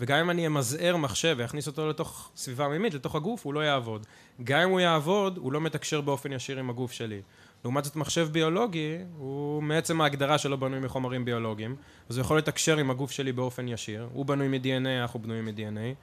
וגם 0.00 0.18
אם 0.18 0.30
אני 0.30 0.46
אמזער 0.46 0.96
מחשב 0.96 1.34
ואכניס 1.38 1.66
אותו 1.66 1.88
לתוך 1.88 2.30
סביבה 2.36 2.68
מימית, 2.68 2.94
לתוך 2.94 3.14
הגוף, 3.14 3.44
הוא 3.44 3.54
לא 3.54 3.60
יעבוד. 3.60 4.06
גם 4.44 4.60
אם 4.60 4.68
הוא 4.70 4.80
יעבוד, 4.80 5.36
הוא 5.38 5.52
לא 5.52 5.60
מתקשר 5.60 6.00
באופן 6.00 6.32
ישיר 6.32 6.58
עם 6.58 6.70
הגוף 6.70 6.92
שלי. 6.92 7.20
לעומת 7.64 7.84
זאת, 7.84 7.96
מחשב 7.96 8.28
ביולוגי, 8.32 8.96
הוא 9.18 9.62
מעצם 9.62 10.00
ההגדרה 10.00 10.38
שלו 10.38 10.58
בנוי 10.58 10.80
מחומרים 10.80 11.24
ביולוגיים, 11.24 11.76
אז 12.08 12.16
הוא 12.16 12.22
יכול 12.24 12.38
לתקשר 12.38 12.76
עם 12.78 12.90
הגוף 12.90 13.10
שלי 13.10 13.32
באופן 13.32 13.68
ישיר. 13.68 14.08
הוא 14.12 14.26
בנוי 14.26 14.48
מ-DNA, 14.48 14.88
אנחנו 15.02 15.18
בנויים 15.22 15.44
מ-DNA. 15.44 15.94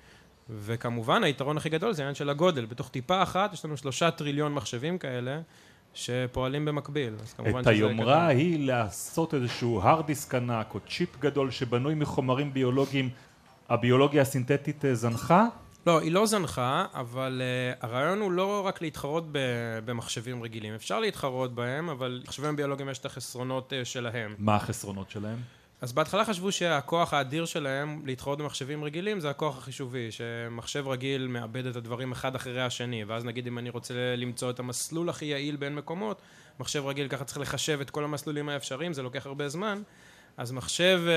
וכמובן, 0.49 1.23
היתרון 1.23 1.57
הכי 1.57 1.69
גדול 1.69 1.93
זה 1.93 2.01
העניין 2.01 2.15
של 2.15 2.29
הגודל. 2.29 2.65
בתוך 2.65 2.89
טיפה 2.89 3.23
אחת 3.23 3.53
יש 3.53 3.65
לנו 3.65 3.77
שלושה 3.77 4.11
טריליון 4.11 4.53
מחשבים 4.53 4.97
כאלה, 4.97 5.41
שפועלים 5.93 6.65
במקביל. 6.65 7.13
אז 7.21 7.33
כמובן 7.33 7.61
את 7.61 7.67
היומרה 7.67 8.25
גדול. 8.25 8.37
היא 8.37 8.67
לעשות 8.67 9.33
איזשהו 9.33 9.81
hard 9.81 10.09
disk 10.09 10.35
ענק 10.35 10.73
או 10.73 10.79
צ'יפ 10.89 11.19
גדול 11.19 11.51
שבנוי 11.51 11.95
מחומרים 11.95 12.53
ביולוגיים 12.53 13.09
הביולוגיה 13.69 14.21
הסינתטית 14.21 14.85
אה, 14.85 14.95
זנחה? 14.95 15.45
לא, 15.87 15.99
היא 15.99 16.11
לא 16.11 16.25
זנחה, 16.25 16.85
אבל 16.93 17.41
uh, 17.41 17.85
הרעיון 17.85 18.19
הוא 18.19 18.31
לא 18.31 18.65
רק 18.65 18.81
להתחרות 18.81 19.23
ב- 19.31 19.79
במחשבים 19.85 20.43
רגילים. 20.43 20.73
אפשר 20.73 20.99
להתחרות 20.99 21.55
בהם, 21.55 21.89
אבל 21.89 22.21
מחשבים 22.27 22.55
ביולוגיים 22.55 22.89
יש 22.89 22.99
את 22.99 23.05
החסרונות 23.05 23.73
uh, 23.73 23.85
שלהם. 23.85 24.35
מה 24.37 24.55
החסרונות 24.55 25.09
שלהם? 25.09 25.37
אז 25.85 25.93
בהתחלה 25.93 26.25
חשבו 26.25 26.51
שהכוח 26.51 27.13
האדיר 27.13 27.45
שלהם 27.45 28.01
להתחרות 28.05 28.39
במחשבים 28.39 28.83
רגילים 28.83 29.19
זה 29.19 29.29
הכוח 29.29 29.57
החישובי, 29.57 30.11
שמחשב 30.11 30.87
רגיל 30.87 31.27
מאבד 31.27 31.65
את 31.65 31.75
הדברים 31.75 32.11
אחד 32.11 32.35
אחרי 32.35 32.61
השני, 32.61 33.03
ואז 33.03 33.25
נגיד 33.25 33.47
אם 33.47 33.57
אני 33.57 33.69
רוצה 33.69 33.93
למצוא 34.17 34.49
את 34.49 34.59
המסלול 34.59 35.09
הכי 35.09 35.25
יעיל 35.25 35.55
בין 35.55 35.75
מקומות, 35.75 36.21
מחשב 36.59 36.85
רגיל 36.85 37.07
ככה 37.07 37.23
צריך 37.23 37.39
לחשב 37.39 37.79
את 37.81 37.89
כל 37.89 38.03
המסלולים 38.03 38.49
האפשריים, 38.49 38.93
זה 38.93 39.01
לוקח 39.01 39.25
הרבה 39.25 39.49
זמן, 39.49 39.81
אז 40.37 40.51
מחשב 40.51 41.01
אה, 41.07 41.13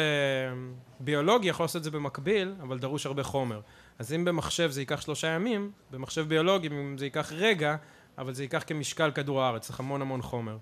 ביולוגי 1.00 1.48
יכול 1.48 1.64
לעשות 1.64 1.76
את 1.76 1.84
זה 1.84 1.90
במקביל, 1.90 2.54
אבל 2.62 2.78
דרוש 2.78 3.06
הרבה 3.06 3.22
חומר. 3.22 3.60
אז 3.98 4.12
אם 4.12 4.25
במחשב 4.25 4.70
זה 4.70 4.80
ייקח 4.80 5.00
שלושה 5.00 5.28
ימים, 5.28 5.70
במחשב 5.90 6.28
ביולוגי 6.28 6.68
זה 6.98 7.06
ייקח 7.06 7.32
רגע, 7.32 7.76
אבל 8.18 8.34
זה 8.34 8.44
ייקח 8.44 8.64
כמשקל 8.66 9.10
כדור 9.10 9.42
הארץ, 9.42 9.66
צריך 9.66 9.80
המון 9.80 10.02
המון 10.02 10.22
חומר. 10.22 10.56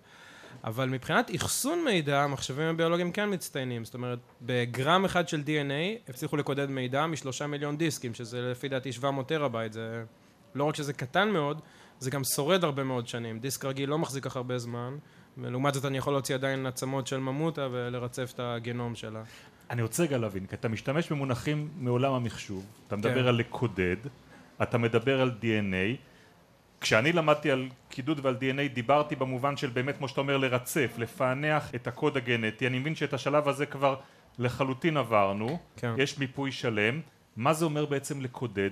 אבל 0.64 0.88
מבחינת 0.88 1.30
אחסון 1.36 1.84
מידע, 1.84 2.22
המחשבים 2.22 2.68
הביולוגיים 2.68 3.12
כן 3.12 3.32
מצטיינים. 3.32 3.84
זאת 3.84 3.94
אומרת, 3.94 4.18
בגרם 4.42 5.04
אחד 5.04 5.28
של 5.28 5.42
DNA 5.46 6.10
הצליחו 6.10 6.36
לקודד 6.36 6.70
מידע 6.70 7.06
משלושה 7.06 7.46
מיליון 7.46 7.76
דיסקים, 7.76 8.14
שזה 8.14 8.40
לפי 8.42 8.68
דעתי 8.68 8.92
700 8.92 9.28
טרה-בייט, 9.28 9.72
זה 9.72 10.04
לא 10.54 10.64
רק 10.64 10.76
שזה 10.76 10.92
קטן 10.92 11.28
מאוד, 11.28 11.60
זה 11.98 12.10
גם 12.10 12.24
שורד 12.24 12.64
הרבה 12.64 12.84
מאוד 12.84 13.08
שנים. 13.08 13.38
דיסק 13.38 13.64
רגיל 13.64 13.90
לא 13.90 13.98
מחזיק 13.98 14.24
כך 14.24 14.36
הרבה 14.36 14.58
זמן, 14.58 14.96
ולעומת 15.38 15.74
זאת 15.74 15.84
אני 15.84 15.98
יכול 15.98 16.12
להוציא 16.12 16.34
עדיין 16.34 16.66
עצמות 16.66 17.06
של 17.06 17.18
ממוטה 17.18 17.68
ולרצף 17.70 18.32
את 18.34 18.40
הגנום 18.40 18.94
שלה. 18.94 19.22
אני 19.70 19.82
רוצה 19.82 20.02
רגע 20.02 20.18
להבין, 20.18 20.46
כי 20.46 20.54
אתה 20.54 20.68
משתמש 20.68 21.12
במונחים 21.12 21.68
מעולם 21.78 22.12
המחשוב, 22.12 22.66
אתה 22.86 22.96
מדבר 22.96 23.22
כן. 23.22 23.28
על 23.28 23.34
לקודד, 23.34 23.96
אתה 24.62 24.78
מדבר 24.78 25.20
על 25.20 25.30
DNA, 25.40 25.96
כשאני 26.86 27.12
למדתי 27.12 27.50
על 27.50 27.68
קידוד 27.88 28.20
ועל 28.22 28.36
DNA 28.40 28.74
דיברתי 28.74 29.16
במובן 29.16 29.56
של 29.56 29.70
באמת 29.70 29.96
כמו 29.96 30.08
שאתה 30.08 30.20
אומר 30.20 30.36
לרצף, 30.36 30.94
לפענח 30.98 31.74
את 31.74 31.86
הקוד 31.86 32.16
הגנטי, 32.16 32.66
אני 32.66 32.78
מבין 32.78 32.94
שאת 32.94 33.12
השלב 33.12 33.48
הזה 33.48 33.66
כבר 33.66 33.96
לחלוטין 34.38 34.96
עברנו, 34.96 35.58
כן. 35.76 35.94
יש 35.98 36.18
מיפוי 36.18 36.52
שלם, 36.52 37.00
מה 37.36 37.52
זה 37.52 37.64
אומר 37.64 37.86
בעצם 37.86 38.20
לקודד? 38.20 38.70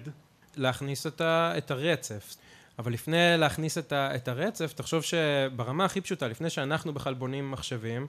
להכניס 0.56 1.06
את, 1.06 1.20
ה, 1.20 1.52
את 1.58 1.70
הרצף. 1.70 2.34
אבל 2.78 2.92
לפני 2.92 3.34
להכניס 3.38 3.78
את, 3.78 3.92
ה, 3.92 4.14
את 4.14 4.28
הרצף, 4.28 4.72
תחשוב 4.72 5.02
שברמה 5.02 5.84
הכי 5.84 6.00
פשוטה, 6.00 6.28
לפני 6.28 6.50
שאנחנו 6.50 6.94
בכלל 6.94 7.14
בונים 7.14 7.50
מחשבים, 7.50 8.06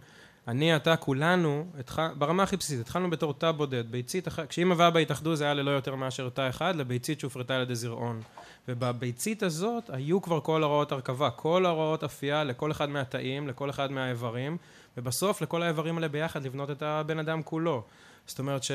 אני, 0.47 0.75
אתה, 0.75 0.95
כולנו, 0.95 1.65
התח... 1.79 1.99
ברמה 2.17 2.43
הכי 2.43 2.57
בסיסית, 2.57 2.79
התחלנו 2.79 3.09
בתור 3.09 3.33
תא 3.33 3.51
בודד, 3.51 3.91
ביצית 3.91 4.27
אחת, 4.27 4.49
כשאמא 4.49 4.75
ואבא 4.77 4.99
התאחדו 4.99 5.35
זה 5.35 5.43
היה 5.43 5.53
ללא 5.53 5.71
יותר 5.71 5.95
מאשר 5.95 6.29
תא 6.29 6.49
אחד, 6.49 6.75
לביצית 6.75 7.19
שהופרטה 7.19 7.55
על 7.55 7.61
ידי 7.61 7.75
זרעון. 7.75 8.21
ובביצית 8.67 9.43
הזאת 9.43 9.89
היו 9.89 10.21
כבר 10.21 10.39
כל 10.39 10.63
הוראות 10.63 10.91
הרכבה, 10.91 11.29
כל 11.29 11.65
הוראות 11.65 12.03
אפייה 12.03 12.43
לכל 12.43 12.71
אחד 12.71 12.89
מהתאים, 12.89 13.47
לכל 13.47 13.69
אחד 13.69 13.91
מהאיברים, 13.91 14.57
ובסוף 14.97 15.41
לכל 15.41 15.63
האיברים 15.63 15.95
האלה 15.95 16.07
ביחד 16.07 16.43
לבנות 16.43 16.71
את 16.71 16.81
הבן 16.81 17.19
אדם 17.19 17.43
כולו. 17.43 17.83
זאת 18.27 18.39
אומרת 18.39 18.63
ש... 18.63 18.71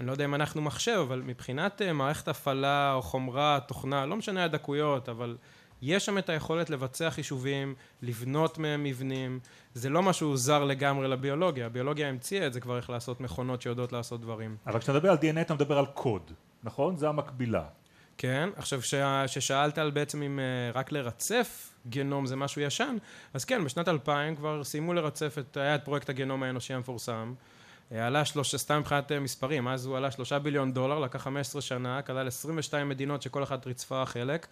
אני 0.00 0.06
לא 0.06 0.12
יודע 0.12 0.24
אם 0.24 0.34
אנחנו 0.34 0.62
מחשב, 0.62 1.04
אבל 1.08 1.22
מבחינת 1.26 1.82
אה, 1.82 1.92
מערכת 1.92 2.28
הפעלה 2.28 2.92
או 2.94 3.02
חומרה, 3.02 3.58
תוכנה, 3.68 4.06
לא 4.06 4.16
משנה 4.16 4.44
הדקויות, 4.44 5.08
אבל 5.08 5.36
יש 5.82 6.06
שם 6.06 6.18
את 6.18 6.28
היכולת 6.28 6.70
לבצע 6.70 7.10
חישובים, 7.10 7.74
לבנות 8.02 8.58
מהם 8.58 8.82
מבנים, 8.82 9.40
זה 9.74 9.88
לא 9.88 10.02
משהו 10.02 10.36
זר 10.36 10.64
לגמרי 10.64 11.08
לביולוגיה, 11.08 11.66
הביולוגיה 11.66 12.08
המציאה 12.08 12.46
את 12.46 12.52
זה 12.52 12.60
כבר 12.60 12.76
איך 12.76 12.90
לעשות 12.90 13.20
מכונות 13.20 13.62
שיודעות 13.62 13.92
לעשות 13.92 14.20
דברים. 14.20 14.56
אבל 14.66 14.78
כשאתה 14.78 14.92
מדבר 14.92 15.10
על 15.10 15.16
DNA 15.16 15.40
אתה 15.40 15.54
מדבר 15.54 15.78
על 15.78 15.86
קוד, 15.86 16.32
נכון? 16.64 16.96
זה 16.96 17.08
המקבילה. 17.08 17.64
כן, 18.18 18.48
עכשיו 18.56 18.80
כששאלת 19.26 19.78
על 19.78 19.90
בעצם 19.90 20.22
אם 20.22 20.38
אה, 20.38 20.44
רק 20.74 20.92
לרצף 20.92 21.74
גנום 21.88 22.26
זה 22.26 22.36
משהו 22.36 22.62
ישן, 22.62 22.96
אז 23.34 23.44
כן, 23.44 23.64
בשנת 23.64 23.88
2000 23.88 24.36
כבר 24.36 24.64
סיימו 24.64 24.94
לרצף 24.94 25.36
את, 25.38 25.56
היה 25.56 25.74
את 25.74 25.84
פרויקט 25.84 26.10
הגנום 26.10 26.42
האנושי 26.42 26.74
המפורסם, 26.74 27.34
אה, 27.92 28.06
עלה 28.06 28.24
שלוש, 28.24 28.54
סתם 28.54 28.78
מבחינת 28.78 29.12
אה, 29.12 29.20
מספרים, 29.20 29.68
אז 29.68 29.86
הוא 29.86 29.96
עלה 29.96 30.10
שלושה 30.10 30.38
ביליון 30.38 30.72
דולר, 30.72 30.98
לקח 30.98 31.22
15 31.22 31.62
שנה, 31.62 32.02
כלל 32.02 32.26
22 32.26 32.88
מדינות 32.88 33.22
שכל 33.22 33.42
אחת 33.42 33.66
ריצפה 33.66 34.06
חלק. 34.06 34.46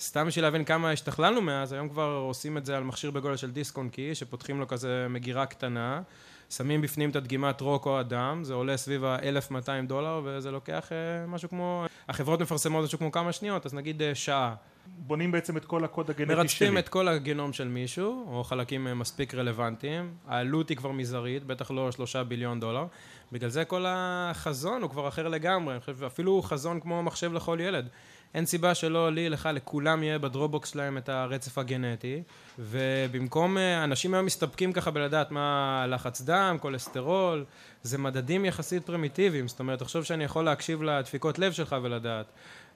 סתם 0.00 0.26
בשביל 0.26 0.44
להבין 0.44 0.64
כמה 0.64 0.90
השתכללנו 0.90 1.40
מאז, 1.42 1.72
היום 1.72 1.88
כבר 1.88 2.22
עושים 2.28 2.58
את 2.58 2.66
זה 2.66 2.76
על 2.76 2.84
מכשיר 2.84 3.10
בגודל 3.10 3.36
של 3.36 3.50
דיסק 3.50 3.76
און 3.76 3.88
קי, 3.88 4.14
שפותחים 4.14 4.60
לו 4.60 4.68
כזה 4.68 5.06
מגירה 5.10 5.46
קטנה, 5.46 6.02
שמים 6.50 6.80
בפנים 6.80 7.10
את 7.10 7.16
הדגימת 7.16 7.60
רוק 7.60 7.86
או 7.86 8.00
אדם, 8.00 8.44
זה 8.44 8.54
עולה 8.54 8.76
סביב 8.76 9.04
ה-1200 9.04 9.86
דולר, 9.86 10.20
וזה 10.24 10.50
לוקח 10.50 10.92
אה, 10.92 11.26
משהו 11.26 11.48
כמו, 11.48 11.84
החברות 12.08 12.40
מפרסמות 12.40 12.84
משהו 12.84 12.98
כמו 12.98 13.12
כמה 13.12 13.32
שניות, 13.32 13.66
אז 13.66 13.74
נגיד 13.74 14.02
אה, 14.02 14.14
שעה. 14.14 14.54
בונים 14.98 15.32
בעצם 15.32 15.56
את 15.56 15.64
כל 15.64 15.84
הקוד 15.84 16.10
הגנטי 16.10 16.26
שלי. 16.26 16.36
מרצפים 16.36 16.78
את 16.78 16.88
כל 16.88 17.08
הגנום 17.08 17.52
של 17.52 17.68
מישהו, 17.68 18.26
או 18.30 18.44
חלקים 18.44 18.86
אה, 18.86 18.94
מספיק 18.94 19.34
רלוונטיים, 19.34 20.14
העלות 20.26 20.68
היא 20.68 20.76
כבר 20.76 20.92
מזערית, 20.92 21.44
בטח 21.44 21.70
לא 21.70 21.92
שלושה 21.92 22.24
ביליון 22.24 22.60
דולר, 22.60 22.86
בגלל 23.32 23.50
זה 23.50 23.64
כל 23.64 23.84
החזון 23.88 24.82
הוא 24.82 24.90
כבר 24.90 25.08
אחר 25.08 25.28
לגמרי, 25.28 25.72
אני 25.74 25.80
חושב, 25.80 26.04
אפילו 26.04 26.42
חזון 26.42 26.80
כמו 26.80 27.02
מחשב 27.02 27.32
לכל 27.32 27.58
ילד. 27.60 27.88
אין 28.34 28.46
סיבה 28.46 28.74
שלא 28.74 29.12
לי, 29.12 29.28
לך, 29.28 29.48
לכולם 29.52 30.02
יהיה 30.02 30.18
בדרופבוקס 30.18 30.70
שלהם 30.72 30.98
את 30.98 31.08
הרצף 31.08 31.58
הגנטי, 31.58 32.22
ובמקום, 32.58 33.58
אה, 33.58 33.84
אנשים 33.84 34.14
היום 34.14 34.26
מסתפקים 34.26 34.72
ככה 34.72 34.90
בלדעת 34.90 35.30
מה 35.30 35.86
לחץ 35.88 36.20
דם, 36.20 36.56
כולסטרול, 36.60 37.44
זה 37.82 37.98
מדדים 37.98 38.44
יחסית 38.44 38.86
פרימיטיביים, 38.86 39.48
זאת 39.48 39.60
אומרת, 39.60 39.78
תחשוב 39.78 40.04
שאני 40.04 40.24
יכול 40.24 40.44
להקשיב 40.44 40.82
לדפיקות 40.82 41.38
לב 41.38 41.52
שלך 41.52 41.76
ולדעת. 41.82 42.26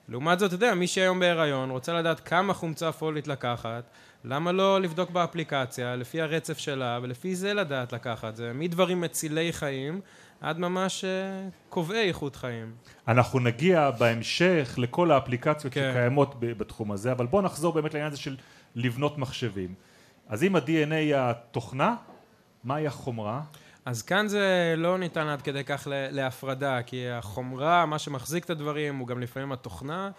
לעומת 0.09 0.39
זאת, 0.39 0.47
אתה 0.49 0.55
יודע, 0.55 0.75
מי 0.75 0.87
שהיום 0.87 1.21
בהיריון 1.21 1.71
רוצה 1.71 1.93
לדעת 1.93 2.21
כמה 2.21 2.55
חומצה 2.55 2.93
פולית 2.93 3.29
לקחת, 3.29 3.85
למה 4.25 4.53
לא 4.53 4.81
לבדוק 4.81 5.11
באפליקציה, 5.11 5.97
לפי 5.97 6.21
הרצף 6.21 6.59
שלה, 6.59 6.99
ולפי 7.03 7.35
זה 7.35 7.55
לדעת 7.55 7.93
לקחת, 7.93 8.37
זה 8.37 8.53
מדברים 8.55 9.01
מצילי 9.01 9.53
חיים 9.53 10.01
עד 10.41 10.59
ממש 10.59 11.05
אה, 11.05 11.49
קובעי 11.69 12.09
איכות 12.09 12.37
חיים. 12.37 12.73
אנחנו 13.09 13.41
נגיע 13.41 13.91
בהמשך 13.91 14.75
לכל 14.79 15.11
האפליקציות 15.11 15.75
כן. 15.75 15.91
שקיימות 15.91 16.35
בתחום 16.41 16.93
הזה, 16.93 17.13
אבל 17.13 17.27
בואו 17.27 17.43
נחזור 17.43 17.73
באמת 17.73 17.95
לעניין 17.95 18.13
הזה 18.13 18.21
של 18.21 18.37
לבנות 18.75 19.19
מחשבים. 19.19 19.75
אז 20.29 20.43
אם 20.45 20.57
ה-DNA 20.57 20.95
היא 20.95 21.15
התוכנה, 21.17 21.95
מהי 22.65 22.87
החומרה? 22.87 23.41
אז 23.85 24.03
כאן 24.03 24.29
זה 24.29 24.75
לא 24.77 24.99
ניתן 24.99 25.27
עד 25.27 25.43
כדי 25.43 25.65
כך 25.65 25.89
להפרדה, 25.91 26.83
כי 26.83 27.09
החומרה, 27.09 27.87
מה 27.87 27.99
שמחזיק 27.99 28.45
את 28.45 28.51
הדברים, 28.51 28.99
הוא 28.99 29.09
גם 29.09 29.21
לפעמים 29.21 29.53
התוכנה. 29.53 30.11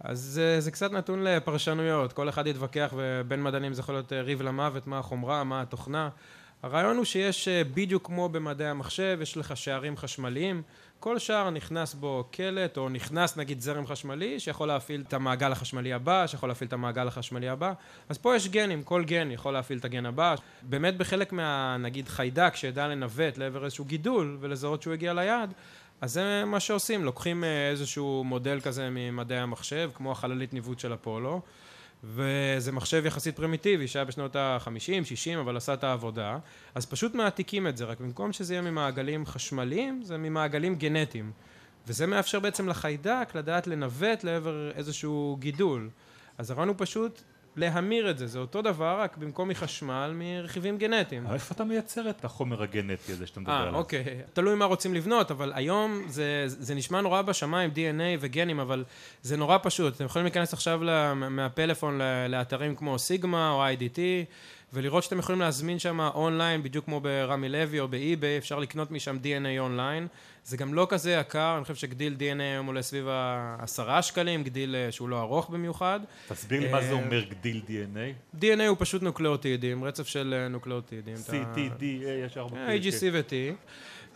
אז 0.00 0.20
זה, 0.20 0.60
זה 0.60 0.70
קצת 0.70 0.92
נתון 0.92 1.24
לפרשנויות, 1.24 2.12
כל 2.12 2.28
אחד 2.28 2.46
יתווכח, 2.46 2.94
ובין 2.96 3.42
מדענים 3.42 3.72
זה 3.72 3.80
יכול 3.80 3.94
להיות 3.94 4.12
אה, 4.12 4.22
ריב 4.22 4.42
למוות, 4.42 4.86
מה 4.86 4.98
החומרה, 4.98 5.44
מה 5.44 5.60
התוכנה. 5.60 6.08
הרעיון 6.62 6.96
הוא 6.96 7.04
שיש 7.04 7.48
אה, 7.48 7.62
בדיוק 7.74 8.06
כמו 8.06 8.28
במדעי 8.28 8.68
המחשב, 8.68 9.18
יש 9.22 9.36
לך 9.36 9.56
שערים 9.56 9.96
חשמליים, 9.96 10.62
כל 11.00 11.18
שער 11.18 11.50
נכנס 11.50 11.94
בו 11.94 12.24
קלט, 12.30 12.76
או 12.76 12.88
נכנס 12.88 13.36
נגיד 13.36 13.60
זרם 13.60 13.86
חשמלי, 13.86 14.40
שיכול 14.40 14.68
להפעיל 14.68 15.04
את 15.08 15.14
המעגל 15.14 15.52
החשמלי 15.52 15.92
הבא, 15.92 16.26
שיכול 16.26 16.48
להפעיל 16.48 16.68
את 16.68 16.72
המעגל 16.72 17.08
החשמלי 17.08 17.48
הבא. 17.48 17.72
אז 18.08 18.18
פה 18.18 18.36
יש 18.36 18.48
גנים, 18.48 18.82
כל 18.82 19.04
גן 19.04 19.30
יכול 19.30 19.52
להפעיל 19.52 19.78
את 19.78 19.84
הגן 19.84 20.06
הבא. 20.06 20.34
באמת 20.62 20.96
בחלק 20.96 21.32
מה, 21.32 21.76
נגיד 21.80 22.08
חיידק 22.08 22.56
שידע 22.56 22.88
לנווט 22.88 23.38
לעבר 23.38 23.64
איזשהו 23.64 23.84
גידול, 23.84 24.38
ולזהות 24.40 24.82
שהוא 24.82 24.92
הגיע 24.92 25.14
ליעד, 25.14 25.52
אז 26.00 26.12
זה 26.12 26.44
מה 26.46 26.60
שעושים, 26.60 27.04
לוקחים 27.04 27.44
אה, 27.44 27.70
איזשהו 27.70 28.24
מודל 28.24 28.60
כזה 28.60 28.88
ממדעי 28.90 29.38
המחשב, 29.38 29.90
כמו 29.94 30.12
החללית 30.12 30.52
ניווט 30.52 30.78
של 30.78 30.94
אפולו, 30.94 31.40
וזה 32.04 32.72
מחשב 32.72 33.06
יחסית 33.06 33.36
פרימיטיבי 33.36 33.88
שהיה 33.88 34.04
בשנות 34.04 34.36
ה-50, 34.36 35.04
60, 35.04 35.38
אבל 35.38 35.56
עשה 35.56 35.74
את 35.74 35.84
העבודה, 35.84 36.38
אז 36.74 36.86
פשוט 36.86 37.14
מעתיקים 37.14 37.66
את 37.66 37.76
זה, 37.76 37.84
רק 37.84 38.00
במקום 38.00 38.32
שזה 38.32 38.54
יהיה 38.54 38.62
ממעגלים 38.62 39.26
חשמליים, 39.26 40.02
זה 40.02 40.16
ממעגלים 40.16 40.74
גנטיים. 40.74 41.32
וזה 41.86 42.06
מאפשר 42.06 42.40
בעצם 42.40 42.68
לחיידק 42.68 43.28
לדעת 43.34 43.66
לנווט 43.66 44.24
לעבר 44.24 44.70
איזשהו 44.70 45.36
גידול. 45.40 45.90
אז 46.38 46.50
הרעיון 46.50 46.68
הוא 46.68 46.76
פשוט 46.78 47.22
להמיר 47.56 48.10
את 48.10 48.18
זה, 48.18 48.26
זה 48.26 48.38
אותו 48.38 48.62
דבר, 48.62 49.00
רק 49.00 49.16
במקום 49.16 49.48
מחשמל, 49.48 50.12
מרכיבים 50.14 50.78
גנטיים. 50.78 51.26
איפה 51.32 51.54
אתה 51.54 51.64
מייצר 51.64 52.10
את 52.10 52.24
החומר 52.24 52.62
הגנטי 52.62 53.12
הזה 53.12 53.26
שאתה 53.26 53.40
מדבר 53.40 53.52
אה, 53.52 53.62
עליו? 53.62 53.74
אוקיי. 53.74 54.04
תלוי 54.32 54.54
מה 54.54 54.64
רוצים 54.64 54.94
לבנות, 54.94 55.30
אבל 55.30 55.52
היום 55.54 56.02
זה, 56.06 56.44
זה 56.46 56.74
נשמע 56.74 57.00
נורא 57.00 57.22
בשמיים, 57.22 57.70
DNA 57.70 58.18
וגנים, 58.20 58.60
אבל 58.60 58.84
זה 59.22 59.36
נורא 59.36 59.58
פשוט. 59.62 59.96
אתם 59.96 60.04
יכולים 60.04 60.24
להיכנס 60.24 60.52
עכשיו 60.52 60.80
מהפלאפון 61.14 62.00
לאתרים 62.28 62.76
כמו 62.76 62.98
סיגמה 62.98 63.50
או 63.50 63.64
IDT, 63.66 63.98
ולראות 64.74 65.04
שאתם 65.04 65.18
יכולים 65.18 65.40
להזמין 65.40 65.78
שם 65.78 66.00
אונליין, 66.00 66.62
בדיוק 66.62 66.84
כמו 66.84 67.00
ברמי 67.00 67.48
לוי 67.48 67.80
או 67.80 67.88
באי-ביי, 67.88 68.38
אפשר 68.38 68.58
לקנות 68.58 68.90
משם 68.90 69.16
DNA 69.22 69.58
online. 69.58 70.06
זה 70.44 70.56
גם 70.56 70.74
לא 70.74 70.86
כזה 70.90 71.12
יקר, 71.12 71.54
אני 71.56 71.62
חושב 71.62 71.74
שגדיל 71.74 72.16
DNA 72.18 72.42
היום 72.42 72.66
עולה 72.66 72.82
סביב 72.82 73.08
העשרה 73.08 74.02
שקלים, 74.02 74.44
גדיל 74.44 74.76
אה, 74.76 74.92
שהוא 74.92 75.08
לא 75.08 75.20
ארוך 75.20 75.50
במיוחד. 75.50 76.00
תסביר 76.28 76.60
לי 76.60 76.72
מה 76.72 76.82
זה 76.82 76.88
אה, 76.88 76.92
אומר 76.92 77.20
גדיל 77.20 77.62
DNA? 77.66 78.36
DNA 78.40 78.62
הוא 78.68 78.76
פשוט 78.80 79.02
נוקלאוטידים, 79.02 79.84
רצף 79.84 80.08
של 80.08 80.34
אה, 80.36 80.48
נוקלאוטידים. 80.48 81.14
C, 81.14 81.30
T, 81.30 81.80
D, 81.80 81.82
A, 81.82 82.26
יש 82.26 82.36
ארבע... 82.36 82.56
AGC 82.76 83.02
ו-T. 83.12 83.32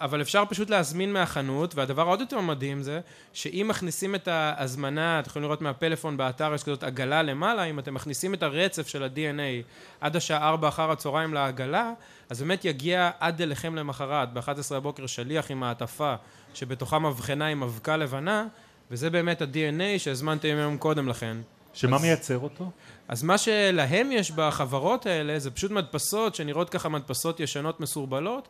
אבל 0.01 0.21
אפשר 0.23 0.45
פשוט 0.49 0.71
להזמין 0.71 1.13
מהחנות, 1.13 1.75
והדבר 1.75 2.03
העוד 2.03 2.21
יותר 2.21 2.41
מדהים 2.41 2.83
זה, 2.83 3.01
שאם 3.33 3.67
מכניסים 3.69 4.15
את 4.15 4.29
ההזמנה, 4.29 5.21
אתם 5.21 5.29
יכולים 5.31 5.45
לראות 5.45 5.63
מהפלאפון 5.63 6.17
באתר, 6.17 6.55
יש 6.55 6.63
כזאת 6.63 6.83
עגלה 6.83 7.23
למעלה, 7.23 7.65
אם 7.65 7.79
אתם 7.79 7.95
מכניסים 7.95 8.35
את 8.35 8.43
הרצף 8.43 8.89
של 8.89 9.03
ה-DNA 9.03 9.65
עד 10.01 10.17
השעה 10.17 10.49
4 10.49 10.69
אחר 10.69 10.91
הצהריים 10.91 11.35
לעגלה, 11.35 11.93
אז 12.31 12.43
באמת 12.43 12.65
יגיע 12.65 13.11
עד 13.21 13.43
אליכם 13.43 13.75
למחרת, 13.75 14.33
ב-11 14.33 14.75
הבוקר 14.75 15.07
שליח 15.07 15.51
עם 15.51 15.61
מעטפה, 15.61 16.15
שבתוכה 16.55 16.99
מבחנה 16.99 17.47
עם 17.47 17.63
אבקה 17.63 17.97
לבנה, 17.97 18.47
וזה 18.91 19.11
באמת 19.11 19.43
ה-DNA 19.43 19.99
שהזמנתם 19.99 20.49
יום 20.49 20.79
קודם 20.79 21.09
לכן. 21.09 21.37
שמה 21.73 21.97
אז- 21.97 22.03
מייצר 22.03 22.39
אותו? 22.39 22.71
אז 23.09 23.23
מה 23.23 23.39
שלהם 23.39 24.13
יש 24.13 24.31
בחברות 24.31 25.07
האלה 25.07 25.39
זה 25.39 25.51
פשוט 25.51 25.71
מדפסות 25.71 26.35
שנראות 26.35 26.71
ככה 26.71 26.89
מדפסות 26.89 27.41
ישנות 27.41 27.81
מסורבלות 27.81 28.49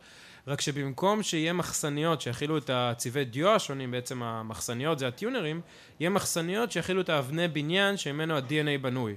רק 0.49 0.61
שבמקום 0.61 1.23
שיהיה 1.23 1.53
מחסניות 1.53 2.21
שיכילו 2.21 2.59
את 2.59 2.71
הצבעי 2.73 3.25
דיו 3.25 3.55
השונים 3.55 3.91
בעצם 3.91 4.23
המחסניות 4.23 4.99
זה 4.99 5.09
הטונרים 5.09 5.61
יהיה 6.01 6.11
מחסניות 6.11 6.73
שיכילו 6.73 7.01
את 7.01 7.09
האבני 7.09 7.49
בניין 7.49 7.97
שממנו 7.97 8.37
ה-DNA 8.37 8.83
בנוי 8.83 9.17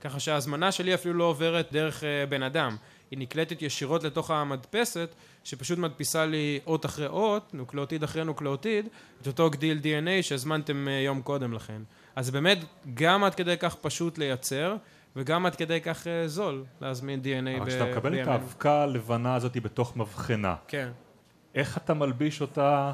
ככה 0.00 0.20
שההזמנה 0.20 0.72
שלי 0.72 0.94
אפילו 0.94 1.14
לא 1.14 1.24
עוברת 1.24 1.72
דרך 1.72 2.04
אה, 2.04 2.26
בן 2.28 2.42
אדם 2.42 2.76
היא 3.10 3.18
נקלטת 3.18 3.62
ישירות 3.62 4.04
לתוך 4.04 4.30
המדפסת 4.30 5.14
שפשוט 5.44 5.78
מדפיסה 5.78 6.26
לי 6.26 6.60
אות 6.66 6.86
אחרי 6.86 7.06
אות, 7.06 7.54
נוקלאוטיד 7.54 8.02
אחרי 8.02 8.24
נוקלאוטיד, 8.24 8.88
את 9.22 9.26
אותו 9.26 9.50
גדיל 9.50 9.80
DNA 9.82 10.22
שהזמנתם 10.22 10.88
אה, 10.88 10.92
יום 10.92 11.22
קודם 11.22 11.52
לכן. 11.52 11.82
אז 12.16 12.30
באמת 12.30 12.58
גם 12.94 13.24
עד 13.24 13.34
כדי 13.34 13.56
כך 13.56 13.74
פשוט 13.74 14.18
לייצר, 14.18 14.76
וגם 15.18 15.46
עד 15.46 15.56
כדי 15.56 15.80
כך 15.80 16.06
אה, 16.06 16.28
זול 16.28 16.64
להזמין 16.80 17.20
DNA 17.24 17.56
אבל 17.56 17.64
ב- 17.64 17.68
כשאתה 17.68 17.84
מקבל 17.84 17.96
את 18.08 18.12
בימינו. 18.12 18.30
האבקה 18.32 18.82
הלבנה 18.82 19.34
הזאת 19.34 19.56
בתוך 19.62 19.96
מבחנה, 19.96 20.54
כן. 20.68 20.88
איך 21.54 21.76
אתה 21.76 21.94
מלביש 21.94 22.40
אותה 22.40 22.92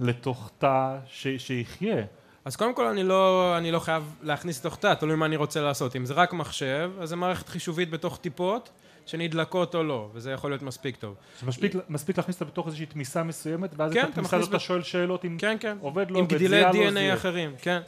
לתוך 0.00 0.50
תא 0.58 0.96
ש- 1.06 1.26
שיחיה? 1.38 1.96
אז 2.44 2.56
קודם 2.56 2.74
כל 2.74 2.86
אני 2.86 3.02
לא, 3.02 3.54
אני 3.58 3.70
לא 3.70 3.78
חייב 3.78 4.14
להכניס 4.22 4.60
לתוך 4.60 4.76
תא, 4.76 4.94
תלוי 4.94 5.16
מה 5.16 5.26
אני 5.26 5.36
רוצה 5.36 5.60
לעשות. 5.60 5.96
אם 5.96 6.04
זה 6.04 6.14
רק 6.14 6.32
מחשב, 6.32 6.90
אז 7.00 7.08
זה 7.08 7.16
מערכת 7.16 7.48
חישובית 7.48 7.90
בתוך 7.90 8.18
טיפות, 8.18 8.70
שנדלקות 9.06 9.74
או 9.74 9.82
לא, 9.82 10.08
וזה 10.14 10.32
יכול 10.32 10.50
להיות 10.50 10.62
מספיק 10.62 10.96
טוב. 10.96 11.14
שמספיק 11.40 11.72
מספיק 11.88 12.16
להכניס 12.16 12.34
אותה 12.40 12.44
בתוך 12.44 12.66
איזושהי 12.66 12.86
תמיסה 12.86 13.22
מסוימת, 13.22 13.70
ואז 13.76 13.92
כן, 13.92 14.04
את 14.04 14.08
התמיסה 14.08 14.36
הזאת 14.36 14.48
אתה 14.48 14.56
ב- 14.56 14.60
שואל 14.60 14.82
שאלות 14.82 15.24
אם 15.24 15.36
כן, 15.40 15.56
כן. 15.60 15.76
עובד 15.80 16.10
לו, 16.10 16.18
עם 16.18 16.24
ואת 16.24 16.32
גדילי 16.32 16.48
זיהה 16.48 16.72
לו, 16.72 16.88
DNA 16.88 16.92
זיהה. 16.92 17.14
אחרים, 17.14 17.54
כן. 17.62 17.80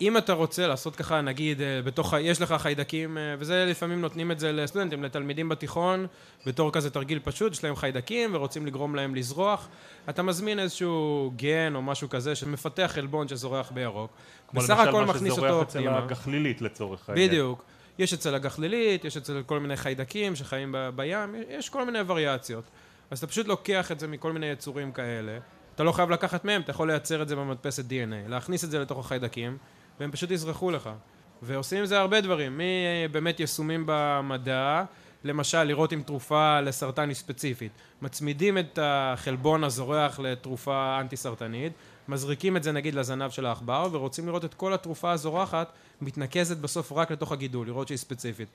אם 0.00 0.16
אתה 0.16 0.32
רוצה 0.32 0.66
לעשות 0.66 0.96
ככה, 0.96 1.20
נגיד, 1.20 1.60
אה, 1.60 1.82
בתוך, 1.84 2.14
יש 2.20 2.40
לך 2.40 2.52
חיידקים, 2.58 3.18
אה, 3.18 3.34
וזה 3.38 3.64
לפעמים 3.68 4.00
נותנים 4.00 4.30
את 4.30 4.40
זה 4.40 4.52
לסטודנטים, 4.52 5.02
לתלמידים 5.02 5.48
בתיכון, 5.48 6.06
בתור 6.46 6.72
כזה 6.72 6.90
תרגיל 6.90 7.18
פשוט, 7.24 7.52
יש 7.52 7.64
להם 7.64 7.76
חיידקים 7.76 8.34
ורוצים 8.34 8.66
לגרום 8.66 8.94
להם 8.94 9.14
לזרוח, 9.14 9.68
אתה 10.08 10.22
מזמין 10.22 10.58
איזשהו 10.58 11.32
גן 11.36 11.72
או 11.74 11.82
משהו 11.82 12.08
כזה 12.08 12.34
שמפתח 12.34 12.90
חלבון 12.94 13.28
שזורח 13.28 13.70
בירוק, 13.70 14.10
כמו 14.48 14.60
בסך 14.60 14.70
למשל 14.70 14.88
הכל 14.88 15.04
מה 15.04 15.12
מכניס 15.12 15.32
שזורח 15.32 15.50
אותו 15.50 15.62
אצל 15.62 15.78
פנימה. 15.78 15.98
הגחלילית 15.98 16.60
לצורך 16.60 17.08
העניין. 17.08 17.28
בדיוק. 17.28 17.64
יש 17.98 18.14
אצל 18.14 18.34
הגחלילית, 18.34 19.04
יש 19.04 19.16
אצל 19.16 19.42
כל 19.46 19.60
מיני 19.60 19.76
חיידקים 19.76 20.36
שחיים 20.36 20.72
ב- 20.72 20.90
בים, 20.96 21.34
יש 21.48 21.68
כל 21.68 21.84
מיני 21.84 21.98
וריאציות. 22.06 22.64
אז 23.10 23.18
אתה 23.18 23.26
פשוט 23.26 23.46
לוקח 23.46 23.92
את 23.92 24.00
זה 24.00 24.06
מכל 24.08 24.32
מיני 24.32 24.46
יצורים 24.46 24.92
כאלה, 24.92 25.38
אתה 25.74 25.84
לא 25.84 25.92
חייב 25.92 26.10
לקחת 26.10 26.44
מהם, 26.44 26.60
אתה 26.60 26.70
יכול 26.70 26.88
לייצר 26.88 27.22
את 27.22 27.28
זה 27.28 27.36
במדפסת 27.36 27.84
DNA, 27.84 28.28
להכניס 28.28 28.64
את 28.64 28.70
זה 28.70 28.78
לתוך 28.78 28.98
החיידקים, 28.98 29.56
והם 30.00 30.10
פשוט 30.10 30.30
יזרחו 30.30 30.70
לך. 30.70 30.90
ועושים 31.42 31.78
עם 31.78 31.86
זה 31.86 31.98
הרבה 31.98 32.20
דברים, 32.20 32.60
מבאמת 32.60 33.40
יישומים 33.40 33.84
במדע, 33.86 34.84
למשל 35.24 35.64
לראות 35.64 35.92
אם 35.92 36.02
תרופה 36.06 36.60
לסרטן 36.60 37.08
היא 37.08 37.16
ספציפית. 37.16 37.72
מצמידים 38.02 38.58
את 38.58 38.78
החלבון 38.82 39.64
הזורח 39.64 40.18
לתרופה 40.18 41.00
אנטי 41.00 41.16
סרטנית, 41.16 41.72
מזריקים 42.08 42.56
את 42.56 42.62
זה 42.62 42.72
נגיד 42.72 42.94
לזנב 42.94 43.30
של 43.30 43.46
העכבר, 43.46 43.88
ורוצים 43.92 44.26
לראות 44.26 44.44
את 44.44 44.54
כל 44.54 44.74
התרופה 44.74 45.12
הזורחת 45.12 45.72
מתנקזת 46.00 46.56
בסוף 46.56 46.92
רק 46.92 47.10
לתוך 47.10 47.32
הגידול, 47.32 47.66
לראות 47.66 47.88
שהיא 47.88 47.98
ספציפית. 47.98 48.48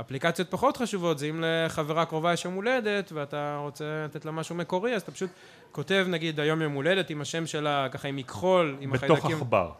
אפליקציות 0.00 0.50
פחות 0.50 0.76
חשובות 0.76 1.18
זה 1.18 1.26
אם 1.26 1.44
לחברה 1.46 2.04
קרובה 2.04 2.32
יש 2.32 2.44
יום 2.44 2.54
הולדת 2.54 3.12
ואתה 3.12 3.58
רוצה 3.60 3.84
לתת 4.04 4.24
לה 4.24 4.32
משהו 4.32 4.54
מקורי 4.54 4.94
אז 4.94 5.02
אתה 5.02 5.12
פשוט 5.12 5.30
כותב 5.72 6.06
נגיד 6.08 6.40
היום 6.40 6.62
יום 6.62 6.72
הולדת 6.72 7.10
עם 7.10 7.20
השם 7.20 7.46
שלה 7.46 7.88
ככה 7.88 8.08
עם 8.08 8.16
מכחול 8.16 8.76
עם 8.80 8.90
בתוך 8.90 9.04
החיידקים 9.04 9.36
עכבר. 9.36 9.70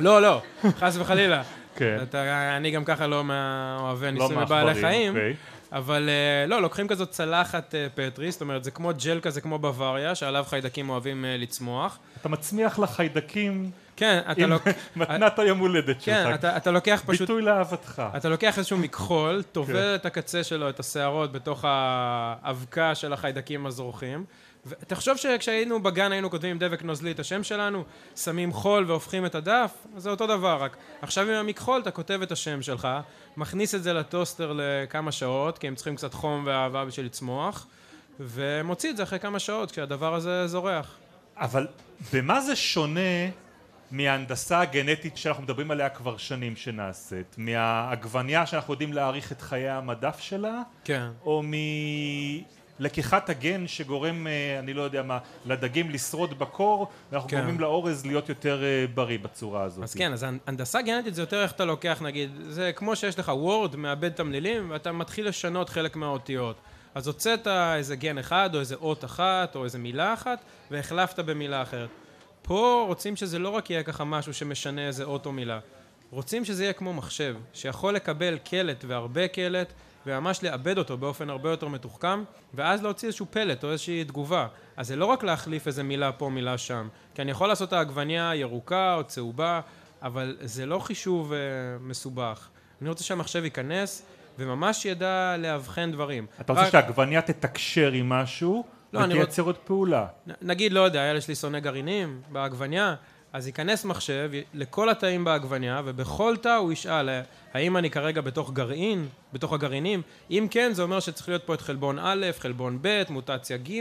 לא 0.00 0.22
לא 0.22 0.42
חס 0.78 0.96
וחלילה 0.96 1.42
כן. 1.76 1.98
אתה, 2.02 2.56
אני 2.56 2.70
גם 2.70 2.84
ככה 2.84 3.06
לא 3.06 3.24
מאוהבי 3.24 4.06
לא 4.06 4.10
ניסוי 4.10 4.36
מעכברים, 4.36 4.46
בבעלי 4.46 4.80
חיים 4.80 5.12
אוקיי. 5.12 5.34
אבל 5.72 6.08
אה, 6.08 6.46
לא 6.46 6.62
לוקחים 6.62 6.88
כזאת 6.88 7.10
צלחת 7.10 7.74
אה, 7.74 7.86
פטרי 7.94 8.30
זאת 8.30 8.40
אומרת 8.40 8.64
זה 8.64 8.70
כמו 8.70 8.90
ג'ל 9.04 9.20
כזה 9.20 9.40
כמו 9.40 9.58
בוואריה 9.58 10.14
שעליו 10.14 10.44
חיידקים 10.48 10.88
אוהבים 10.88 11.24
אה, 11.24 11.36
לצמוח 11.36 11.98
אתה 12.20 12.28
מצמיח 12.28 12.78
לחיידקים 12.78 13.70
כן 13.96 14.20
אתה 14.30 14.44
עם 14.44 14.50
לוק... 14.50 14.62
מתנת 14.96 15.38
היום 15.38 15.58
הולדת 15.58 15.96
כן 16.00 16.22
שלך. 16.24 16.34
אתה, 16.34 16.56
אתה 16.56 16.70
לוקח 16.70 17.02
פשוט 17.06 17.20
ביטוי 17.20 17.42
לאהבתך. 17.42 18.02
אתה 18.16 18.28
לוקח 18.28 18.58
איזשהו 18.58 18.78
מכחול, 18.78 19.42
כן. 19.42 19.48
טובל 19.52 19.94
את 19.94 20.06
הקצה 20.06 20.44
שלו, 20.44 20.68
את 20.68 20.80
השערות, 20.80 21.32
בתוך 21.32 21.64
האבקה 21.68 22.94
של 22.94 23.12
החיידקים 23.12 23.66
הזורחים. 23.66 24.24
ותחשוב 24.66 25.16
שכשהיינו 25.16 25.82
בגן 25.82 26.12
היינו 26.12 26.30
כותבים 26.30 26.50
עם 26.50 26.58
דבק 26.58 26.82
נוזלי 26.82 27.10
את 27.10 27.20
השם 27.20 27.42
שלנו, 27.42 27.84
שמים 28.16 28.52
חול 28.52 28.84
והופכים 28.86 29.26
את 29.26 29.34
הדף, 29.34 29.70
זה 29.96 30.10
אותו 30.10 30.26
דבר, 30.26 30.62
רק 30.62 30.76
עכשיו 31.02 31.24
עם 31.24 31.34
המכחול 31.34 31.80
אתה 31.80 31.90
כותב 31.90 32.20
את 32.22 32.32
השם 32.32 32.62
שלך, 32.62 32.88
מכניס 33.36 33.74
את 33.74 33.82
זה 33.82 33.92
לטוסטר 33.92 34.52
לכמה 34.56 35.12
שעות, 35.12 35.58
כי 35.58 35.68
הם 35.68 35.74
צריכים 35.74 35.96
קצת 35.96 36.14
חום 36.14 36.42
ואהבה 36.46 36.84
בשביל 36.84 37.06
לצמוח, 37.06 37.66
ומוציא 38.20 38.90
את 38.90 38.96
זה 38.96 39.02
אחרי 39.02 39.18
כמה 39.18 39.38
שעות, 39.38 39.70
כשהדבר 39.70 40.14
הזה 40.14 40.46
זורח. 40.46 40.96
אבל 41.36 41.66
במה 42.12 42.40
זה 42.40 42.56
שונה 42.56 43.30
מההנדסה 43.90 44.60
הגנטית 44.60 45.16
שאנחנו 45.16 45.42
מדברים 45.42 45.70
עליה 45.70 45.88
כבר 45.88 46.16
שנים 46.16 46.56
שנעשית? 46.56 47.34
מהעגבניה 47.38 48.46
שאנחנו 48.46 48.72
יודעים 48.72 48.92
להעריך 48.92 49.32
את 49.32 49.40
חיי 49.40 49.68
המדף 49.68 50.20
שלה? 50.20 50.62
כן. 50.84 51.08
או 51.24 51.42
מלקיחת 52.80 53.30
הגן 53.30 53.66
שגורם, 53.66 54.26
אה, 54.26 54.58
אני 54.58 54.74
לא 54.74 54.82
יודע 54.82 55.02
מה, 55.02 55.18
לדגים 55.46 55.90
לשרוד 55.90 56.38
בקור, 56.38 56.88
ואנחנו 57.12 57.28
כן. 57.28 57.36
גורמים 57.36 57.60
לאורז 57.60 58.06
להיות 58.06 58.28
יותר 58.28 58.64
אה, 58.64 58.84
בריא 58.94 59.18
בצורה 59.18 59.62
הזאת. 59.62 59.84
אז 59.84 59.94
כן, 59.94 60.12
אז 60.12 60.26
הנדסה 60.46 60.82
גנטית 60.82 61.14
זה 61.14 61.22
יותר 61.22 61.42
איך 61.42 61.52
אתה 61.52 61.64
לוקח, 61.64 62.02
נגיד, 62.02 62.30
זה 62.48 62.72
כמו 62.76 62.96
שיש 62.96 63.18
לך 63.18 63.28
וורד, 63.28 63.76
מאבד 63.76 64.08
תמלילים, 64.08 64.70
ואתה 64.70 64.92
מתחיל 64.92 65.28
לשנות 65.28 65.68
חלק 65.68 65.96
מהאותיות. 65.96 66.56
אז 66.94 67.06
הוצאת 67.06 67.46
איזה 67.76 67.96
גן 67.96 68.18
אחד, 68.18 68.50
או 68.54 68.60
איזה 68.60 68.74
אות 68.74 69.04
אחת, 69.04 69.56
או 69.56 69.64
איזה 69.64 69.78
מילה 69.78 70.14
אחת, 70.14 70.44
והחלפת 70.70 71.18
במילה 71.18 71.62
אחרת. 71.62 71.88
פה 72.46 72.84
רוצים 72.88 73.16
שזה 73.16 73.38
לא 73.38 73.48
רק 73.48 73.70
יהיה 73.70 73.82
ככה 73.82 74.04
משהו 74.04 74.34
שמשנה 74.34 74.86
איזה 74.86 75.04
אות 75.04 75.26
או 75.26 75.32
מילה. 75.32 75.58
רוצים 76.10 76.44
שזה 76.44 76.62
יהיה 76.64 76.72
כמו 76.72 76.92
מחשב, 76.94 77.36
שיכול 77.52 77.94
לקבל 77.94 78.38
קלט 78.44 78.84
והרבה 78.88 79.28
קלט, 79.28 79.72
וממש 80.06 80.42
לעבד 80.42 80.78
אותו 80.78 80.96
באופן 80.98 81.30
הרבה 81.30 81.50
יותר 81.50 81.68
מתוחכם, 81.68 82.22
ואז 82.54 82.82
להוציא 82.82 83.08
איזשהו 83.08 83.26
פלט 83.30 83.64
או 83.64 83.70
איזושהי 83.70 84.04
תגובה. 84.04 84.46
אז 84.76 84.86
זה 84.88 84.96
לא 84.96 85.06
רק 85.06 85.24
להחליף 85.24 85.66
איזה 85.66 85.82
מילה 85.82 86.12
פה, 86.12 86.28
מילה 86.28 86.58
שם. 86.58 86.88
כי 87.14 87.22
אני 87.22 87.30
יכול 87.30 87.48
לעשות 87.48 87.68
את 87.68 87.72
העגבניה 87.72 88.32
ירוקה 88.34 88.94
או 88.94 89.04
צהובה, 89.04 89.60
אבל 90.02 90.36
זה 90.40 90.66
לא 90.66 90.78
חישוב 90.78 91.32
אה, 91.32 91.38
מסובך. 91.80 92.48
אני 92.80 92.88
רוצה 92.88 93.04
שהמחשב 93.04 93.44
ייכנס, 93.44 94.02
וממש 94.38 94.84
ידע 94.84 95.36
לאבחן 95.38 95.92
דברים. 95.92 96.26
אתה 96.40 96.52
רוצה 96.52 96.64
רק- 96.64 96.72
שהעגבניה 96.72 97.22
תתקשר 97.22 97.92
עם 97.92 98.08
משהו, 98.08 98.64
לא, 98.92 99.04
אני 99.04 99.14
ותייצר 99.14 99.42
עוד 99.42 99.56
פעולה. 99.56 100.06
נגיד, 100.42 100.72
לא 100.72 100.80
יודע, 100.80 101.02
הילד 101.02 101.22
שלי 101.22 101.34
שונא 101.34 101.58
גרעינים 101.58 102.20
בעגבניה, 102.32 102.94
אז 103.32 103.46
ייכנס 103.46 103.84
מחשב 103.84 104.30
לכל 104.54 104.88
התאים 104.88 105.24
בעגבניה, 105.24 105.82
ובכל 105.84 106.36
תא 106.36 106.56
הוא 106.56 106.72
ישאל, 106.72 107.08
"אה, 107.08 107.22
האם 107.54 107.76
אני 107.76 107.90
כרגע 107.90 108.20
בתוך 108.20 108.52
גרעין, 108.52 109.08
בתוך 109.32 109.52
הגרעינים? 109.52 110.02
אם 110.30 110.46
כן, 110.50 110.72
זה 110.72 110.82
אומר 110.82 111.00
שצריך 111.00 111.28
להיות 111.28 111.42
פה 111.44 111.54
את 111.54 111.60
חלבון 111.60 111.98
א', 111.98 112.26
חלבון 112.38 112.78
ב', 112.82 113.02
מוטציה 113.10 113.56
ג', 113.56 113.80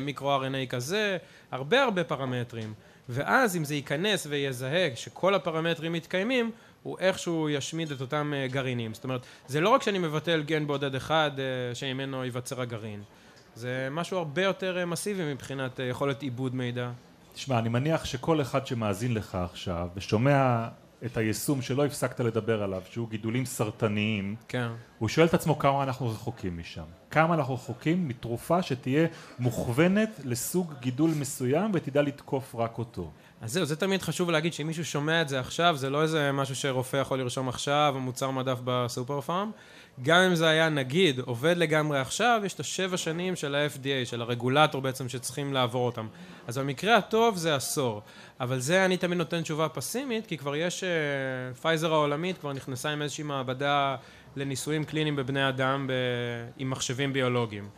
מיקרו-RNA 0.00 0.66
כזה, 0.68 1.16
הרבה 1.50 1.82
הרבה 1.82 2.04
פרמטרים. 2.04 2.74
ואז 3.08 3.56
אם 3.56 3.64
זה 3.64 3.74
ייכנס 3.74 4.26
ויזהה 4.30 4.88
שכל 4.94 5.34
הפרמטרים 5.34 5.92
מתקיימים, 5.92 6.50
הוא 6.82 6.98
איכשהו 6.98 7.48
ישמיד 7.48 7.92
את 7.92 8.00
אותם 8.00 8.32
אה, 8.36 8.46
גרעינים. 8.46 8.94
זאת 8.94 9.04
אומרת, 9.04 9.20
זה 9.46 9.60
לא 9.60 9.68
רק 9.68 9.82
שאני 9.82 9.98
מבטל 9.98 10.42
גן 10.42 10.66
בודד 10.66 10.94
אחד 10.94 11.30
אה, 11.38 11.74
שממנו 11.74 12.24
ייווצר 12.24 12.60
הגרעין. 12.60 13.02
זה 13.54 13.88
משהו 13.90 14.18
הרבה 14.18 14.42
יותר 14.42 14.78
אה, 14.78 14.84
מסיבי 14.86 15.32
מבחינת 15.32 15.80
אה, 15.80 15.84
יכולת 15.84 16.22
עיבוד 16.22 16.54
מידע. 16.54 16.90
תשמע, 17.34 17.58
אני 17.58 17.68
מניח 17.68 18.04
שכל 18.04 18.40
אחד 18.40 18.66
שמאזין 18.66 19.14
לך 19.14 19.34
עכשיו 19.34 19.88
ושומע 19.96 20.68
את 21.04 21.16
היישום 21.16 21.62
שלא 21.62 21.84
הפסקת 21.84 22.20
לדבר 22.20 22.62
עליו, 22.62 22.82
שהוא 22.90 23.08
גידולים 23.10 23.46
סרטניים, 23.46 24.36
כן. 24.48 24.68
הוא 24.98 25.08
שואל 25.08 25.26
את 25.26 25.34
עצמו 25.34 25.58
כמה 25.58 25.82
אנחנו 25.82 26.08
רחוקים 26.08 26.58
משם. 26.58 26.84
כמה 27.10 27.34
אנחנו 27.34 27.54
רחוקים 27.54 28.08
מתרופה 28.08 28.62
שתהיה 28.62 29.06
מוכוונת 29.38 30.20
לסוג 30.24 30.74
גידול 30.80 31.10
מסוים 31.10 31.70
ותדע 31.74 32.02
לתקוף 32.02 32.54
רק 32.54 32.78
אותו. 32.78 33.10
אז 33.40 33.52
זהו, 33.52 33.64
זה 33.64 33.76
תמיד 33.76 34.02
חשוב 34.02 34.30
להגיד 34.30 34.52
שאם 34.52 34.66
מישהו 34.66 34.84
שומע 34.84 35.22
את 35.22 35.28
זה 35.28 35.40
עכשיו, 35.40 35.76
זה 35.76 35.90
לא 35.90 36.02
איזה 36.02 36.32
משהו 36.32 36.54
שרופא 36.56 36.96
יכול 36.96 37.18
לרשום 37.18 37.48
עכשיו, 37.48 37.92
או 37.94 38.00
מוצר 38.00 38.30
מדף 38.30 38.58
בסופר 38.64 39.20
פארם, 39.20 39.50
גם 40.02 40.20
אם 40.20 40.34
זה 40.34 40.48
היה 40.48 40.68
נגיד 40.68 41.20
עובד 41.20 41.56
לגמרי 41.56 41.98
עכשיו, 41.98 42.42
יש 42.44 42.54
את 42.54 42.60
השבע 42.60 42.96
שנים 42.96 43.36
של 43.36 43.54
ה-FDA, 43.54 44.04
של 44.06 44.22
הרגולטור 44.22 44.80
בעצם 44.80 45.08
שצריכים 45.08 45.52
לעבור 45.52 45.86
אותם. 45.86 46.06
אז 46.46 46.58
במקרה 46.58 46.96
הטוב 46.96 47.36
זה 47.36 47.54
עשור. 47.54 48.02
אבל 48.40 48.58
זה 48.58 48.84
אני 48.84 48.96
תמיד 48.96 49.18
נותן 49.18 49.42
תשובה 49.42 49.68
פסימית, 49.68 50.26
כי 50.26 50.36
כבר 50.38 50.56
יש, 50.56 50.84
פייזר 51.60 51.92
העולמית 51.92 52.38
כבר 52.38 52.52
נכנסה 52.52 52.90
עם 52.90 53.02
איזושהי 53.02 53.24
מעבדה 53.24 53.96
לניסויים 54.36 54.84
קליניים 54.84 55.16
בבני 55.16 55.48
אדם 55.48 55.86
ב... 55.86 55.92
עם 56.58 56.70
מחשבים 56.70 57.12
ביולוגיים. 57.12 57.68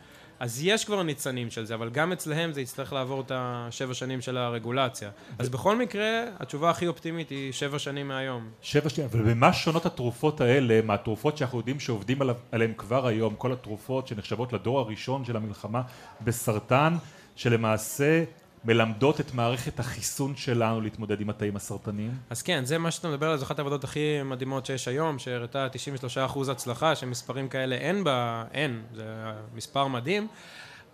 אז 0.43 0.63
יש 0.63 0.85
כבר 0.85 1.03
ניצנים 1.03 1.51
של 1.51 1.65
זה, 1.65 1.75
אבל 1.75 1.89
גם 1.89 2.11
אצלהם 2.11 2.51
זה 2.53 2.61
יצטרך 2.61 2.93
לעבור 2.93 3.21
את 3.21 3.31
השבע 3.35 3.93
שנים 3.93 4.21
של 4.21 4.37
הרגולציה. 4.37 5.09
אז 5.39 5.49
בכל 5.49 5.77
מקרה, 5.77 6.23
התשובה 6.39 6.69
הכי 6.69 6.87
אופטימית 6.87 7.29
היא 7.29 7.51
שבע 7.51 7.79
שנים 7.79 8.07
מהיום. 8.07 8.49
שבע 8.61 8.89
שנים, 8.89 9.07
אבל 9.11 9.21
במה 9.21 9.53
שונות 9.53 9.85
התרופות 9.85 10.41
האלה 10.41 10.81
מהתרופות 10.81 11.37
שאנחנו 11.37 11.57
יודעים 11.57 11.79
שעובדים 11.79 12.19
עליהן 12.51 12.73
כבר 12.77 13.07
היום, 13.07 13.35
כל 13.35 13.51
התרופות 13.51 14.07
שנחשבות 14.07 14.53
לדור 14.53 14.79
הראשון 14.79 15.25
של 15.25 15.35
המלחמה 15.35 15.81
בסרטן, 16.21 16.93
שלמעשה 17.35 18.23
מלמדות 18.65 19.19
את 19.19 19.33
מערכת 19.33 19.79
החיסון 19.79 20.35
שלנו 20.35 20.81
להתמודד 20.81 21.21
עם 21.21 21.29
התאים 21.29 21.55
הסרטניים? 21.55 22.11
אז 22.29 22.41
כן, 22.41 22.65
זה 22.65 22.77
מה 22.77 22.91
שאתה 22.91 23.09
מדבר 23.09 23.25
עליו, 23.25 23.37
זו 23.37 23.45
אחת 23.45 23.59
העבודות 23.59 23.83
הכי 23.83 24.23
מדהימות 24.25 24.65
שיש 24.65 24.87
היום, 24.87 25.19
שהראתה 25.19 25.67
93% 26.35 26.51
הצלחה, 26.51 26.95
שמספרים 26.95 27.49
כאלה 27.49 27.75
אין 27.75 28.03
בה, 28.03 28.43
אין, 28.51 28.81
זה 28.93 29.03
מספר 29.55 29.87
מדהים. 29.87 30.27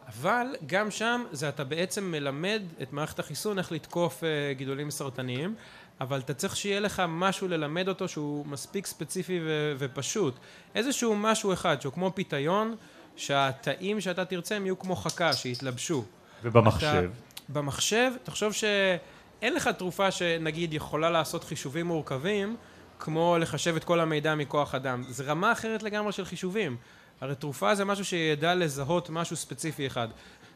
אבל 0.08 0.48
גם 0.66 0.92
שם 0.92 1.24
זה 1.32 1.50
אתה 1.50 1.64
בעצם 1.64 2.12
מלמד 2.12 2.62
את 2.82 2.94
מערכת 2.94 3.20
החיסון 3.20 3.58
איך 3.58 3.72
לתקוף 3.72 4.24
uh, 4.24 4.58
גידולים 4.58 4.92
סרטניים, 4.92 5.56
אבל 6.02 6.20
אתה 6.20 6.34
צריך 6.34 6.56
שיהיה 6.56 6.80
לך 6.80 7.04
משהו 7.08 7.48
ללמד 7.48 7.88
אותו 7.88 8.08
שהוא 8.08 8.46
מספיק 8.46 8.86
ספציפי 8.86 9.40
ו- 9.44 9.74
ופשוט. 9.78 10.36
איזשהו 10.76 11.16
משהו 11.16 11.54
אחד 11.54 11.82
שהוא 11.82 11.94
כמו 11.94 12.12
פיתיון, 12.16 12.76
שהתאים 13.16 14.02
שאתה 14.02 14.26
תרצה 14.26 14.56
הם 14.56 14.66
יהיו 14.66 14.80
כמו 14.80 14.96
חכה, 14.96 15.34
שיתלבשו. 15.34 16.06
ובמחשב? 16.44 16.88
אתה, 16.88 17.29
במחשב, 17.50 18.12
תחשוב 18.24 18.54
שאין 18.54 19.54
לך 19.54 19.68
תרופה 19.68 20.12
שנגיד 20.12 20.74
יכולה 20.74 21.10
לעשות 21.10 21.44
חישובים 21.44 21.86
מורכבים, 21.86 22.56
כמו 23.00 23.38
לחשב 23.40 23.76
את 23.76 23.84
כל 23.84 24.00
המידע 24.00 24.36
מכוח 24.36 24.76
אדם. 24.76 25.04
זה 25.08 25.24
רמה 25.24 25.52
אחרת 25.52 25.84
לגמרי 25.84 26.12
של 26.12 26.26
חישובים. 26.26 26.78
הרי 27.22 27.36
תרופה 27.36 27.76
זה 27.76 27.86
משהו 27.86 28.06
שידע 28.06 28.56
לזהות 28.56 29.10
משהו 29.10 29.36
ספציפי 29.36 29.88
אחד. 29.88 30.08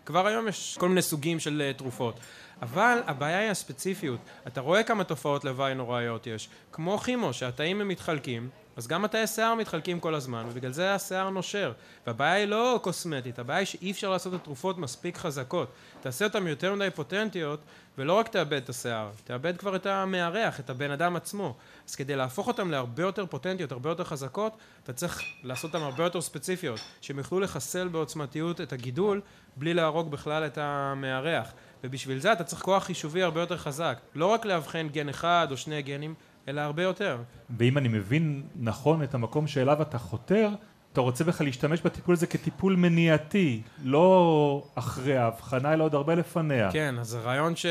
כבר 0.05 0.27
היום 0.27 0.47
יש 0.47 0.77
כל 0.79 0.89
מיני 0.89 1.01
סוגים 1.01 1.39
של 1.39 1.61
אה, 1.65 1.73
תרופות. 1.73 2.19
אבל 2.63 2.99
הבעיה 3.07 3.39
היא 3.39 3.49
הספציפיות. 3.49 4.19
אתה 4.47 4.61
רואה 4.61 4.83
כמה 4.83 5.03
תופעות 5.03 5.45
לוואי 5.45 5.75
נוראיות 5.75 6.27
יש. 6.27 6.49
כמו 6.71 6.97
כימו, 6.97 7.33
שהתאים 7.33 7.81
הם 7.81 7.87
מתחלקים, 7.87 8.49
אז 8.77 8.87
גם 8.87 9.05
התאי 9.05 9.27
שיער 9.27 9.55
מתחלקים 9.55 9.99
כל 9.99 10.15
הזמן, 10.15 10.45
ובגלל 10.49 10.71
זה 10.71 10.95
השיער 10.95 11.29
נושר. 11.29 11.71
והבעיה 12.07 12.33
היא 12.33 12.45
לא 12.45 12.79
קוסמטית, 12.83 13.39
הבעיה 13.39 13.59
היא 13.59 13.65
שאי 13.65 13.91
אפשר 13.91 14.09
לעשות 14.09 14.33
את 14.33 14.39
התרופות 14.41 14.77
מספיק 14.77 15.17
חזקות. 15.17 15.71
תעשה 16.01 16.25
אותן 16.25 16.47
יותר 16.47 16.75
מדי 16.75 16.89
פוטנטיות, 16.95 17.59
ולא 17.97 18.13
רק 18.13 18.27
תאבד 18.27 18.53
את 18.53 18.69
השיער, 18.69 19.09
תאבד 19.23 19.57
כבר 19.57 19.75
את 19.75 19.85
המארח, 19.85 20.59
את 20.59 20.69
הבן 20.69 20.91
אדם 20.91 21.15
עצמו. 21.15 21.55
אז 21.87 21.95
כדי 21.95 22.15
להפוך 22.15 22.47
אותן 22.47 22.67
להרבה 22.67 23.03
יותר 23.03 23.25
פוטנטיות, 23.25 23.71
הרבה 23.71 23.89
יותר 23.89 24.03
חזקות, 24.03 24.57
אתה 24.83 24.93
צריך 24.93 25.21
לעשות 25.43 25.75
אותן 25.75 25.85
הרבה 25.85 26.03
יותר 26.03 26.21
ספציפיות, 26.21 26.79
שהם 27.01 27.17
יוכלו 27.17 27.39
לחסל 27.39 27.87
בעוצמתיות 27.87 28.61
את 28.61 28.73
הגידול, 28.73 29.21
בלי 29.55 29.73
להרוג 29.73 30.11
בכלל 30.11 30.45
את 30.45 30.57
המארח. 30.61 31.53
ובשביל 31.83 32.19
זה 32.19 32.33
אתה 32.33 32.43
צריך 32.43 32.61
כוח 32.61 32.83
חישובי 32.83 33.23
הרבה 33.23 33.39
יותר 33.39 33.57
חזק. 33.57 33.99
לא 34.15 34.25
רק 34.25 34.45
לאבחן 34.45 34.87
גן 34.91 35.09
אחד 35.09 35.47
או 35.51 35.57
שני 35.57 35.81
גנים, 35.81 36.13
אלא 36.47 36.61
הרבה 36.61 36.83
יותר. 36.83 37.17
ואם 37.57 37.77
אני 37.77 37.87
מבין 37.87 38.43
נכון 38.55 39.03
את 39.03 39.13
המקום 39.13 39.47
שאליו 39.47 39.81
אתה 39.81 39.97
חותר, 39.97 40.49
אתה 40.93 41.01
רוצה 41.01 41.23
בכלל 41.23 41.47
להשתמש 41.47 41.81
בטיפול 41.81 42.15
הזה 42.15 42.27
כטיפול 42.27 42.75
מניעתי, 42.75 43.61
לא 43.83 44.63
אחרי 44.75 45.17
ההבחנה, 45.17 45.73
אלא 45.73 45.83
עוד 45.83 45.95
הרבה 45.95 46.15
לפניה. 46.15 46.71
כן, 46.71 46.95
אז 46.99 47.13
הרעיון 47.13 47.55
ש... 47.55 47.65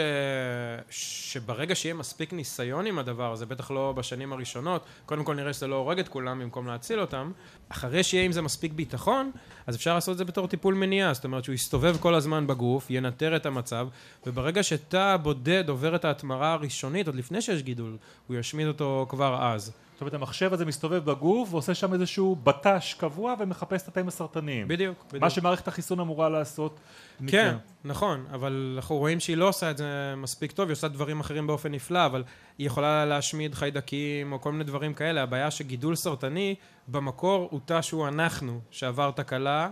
שברגע 0.91 1.75
שיהיה 1.75 1.95
מספיק 1.95 2.33
ניסיון 2.33 2.87
עם 2.87 2.99
הדבר 2.99 3.33
הזה, 3.33 3.47
בטח 3.47 3.71
לא 3.71 3.93
בשנים 3.97 4.33
הראשונות, 4.33 4.85
קודם 5.07 5.25
כל 5.25 5.35
נראה 5.35 5.53
שזה 5.53 5.67
לא 5.67 5.77
הורג 5.77 5.99
את 5.99 6.09
כולם 6.09 6.41
במקום 6.41 6.67
להציל 6.67 7.01
אותם, 7.01 7.33
אחרי 7.69 8.03
שיהיה 8.03 8.25
עם 8.25 8.33
זה 8.33 8.43
מספיק 8.43 8.73
ביטחון, 8.73 9.31
אז 9.67 9.77
אפשר 9.77 9.95
לעשות 9.95 10.13
את 10.13 10.19
זה 10.19 10.25
בתור 10.25 10.49
טיפול 10.49 10.75
מניעה, 10.75 11.15
זאת 11.15 11.25
אומרת 11.25 11.45
שהוא 11.45 11.55
יסתובב 11.55 11.97
כל 12.01 12.15
הזמן 12.15 12.47
בגוף, 12.47 12.87
ינטר 12.91 13.37
את 13.37 13.47
המצב, 13.47 13.89
וברגע 14.27 14.63
שתא 14.63 15.17
בודד 15.17 15.69
עובר 15.69 15.95
את 15.95 16.05
ההתמרה 16.05 16.53
הראשונית, 16.53 17.07
עוד 17.07 17.17
לפני 17.17 17.43
שיש 17.43 17.63
גידול, 17.63 17.97
הוא 18.27 18.37
ישמיד 18.37 18.67
אותו 18.67 19.07
כבר 19.09 19.53
אז. 19.53 19.73
אומרת 20.03 20.15
המחשב 20.15 20.53
הזה 20.53 20.65
מסתובב 20.65 21.05
בגוף 21.05 21.53
ועושה 21.53 21.75
שם 21.75 21.93
איזשהו 21.93 22.37
בט"ש 22.37 22.95
קבוע 22.95 23.35
ומחפש 23.39 23.83
את 23.83 23.89
התאים 23.89 24.09
הסרטניים. 24.09 24.69
בדיוק, 24.69 25.05
בדיוק. 25.09 25.23
מה 25.23 25.31
שמערכת 25.31 25.69
החיסון 25.69 26.01
אמורה 26.01 26.29
לעשות. 26.29 26.81
כן, 27.27 27.57
נכון, 27.85 28.27
אבל 28.33 28.73
אנחנו 28.77 28.97
רואים 28.97 29.21
שהיא 29.21 29.37
לא 29.37 29.49
עושה 29.49 29.71
את 29.71 29.77
זה 29.77 30.15
מספיק 30.17 30.53
טוב, 30.53 30.69
היא 30.69 30.73
עושה 30.73 30.89
דברים 30.89 31.21
אחרים 31.21 31.47
באופן 31.47 31.73
נפלא, 31.73 32.07
אבל 32.07 32.25
היא 32.59 32.67
יכולה 32.67 33.05
להשמיד 33.05 33.55
חיידקים 33.55 34.33
או 34.33 34.41
כל 34.41 34.53
מיני 34.53 34.65
דברים 34.65 34.95
כאלה. 34.95 35.23
הבעיה 35.23 35.51
שגידול 35.51 35.95
סרטני 35.95 36.55
במקור 36.89 37.49
הוא 37.51 37.61
תא 37.65 37.83
שהוא 37.83 38.09
אנחנו, 38.09 38.61
שעבר 38.71 39.11
תקלה. 39.11 39.71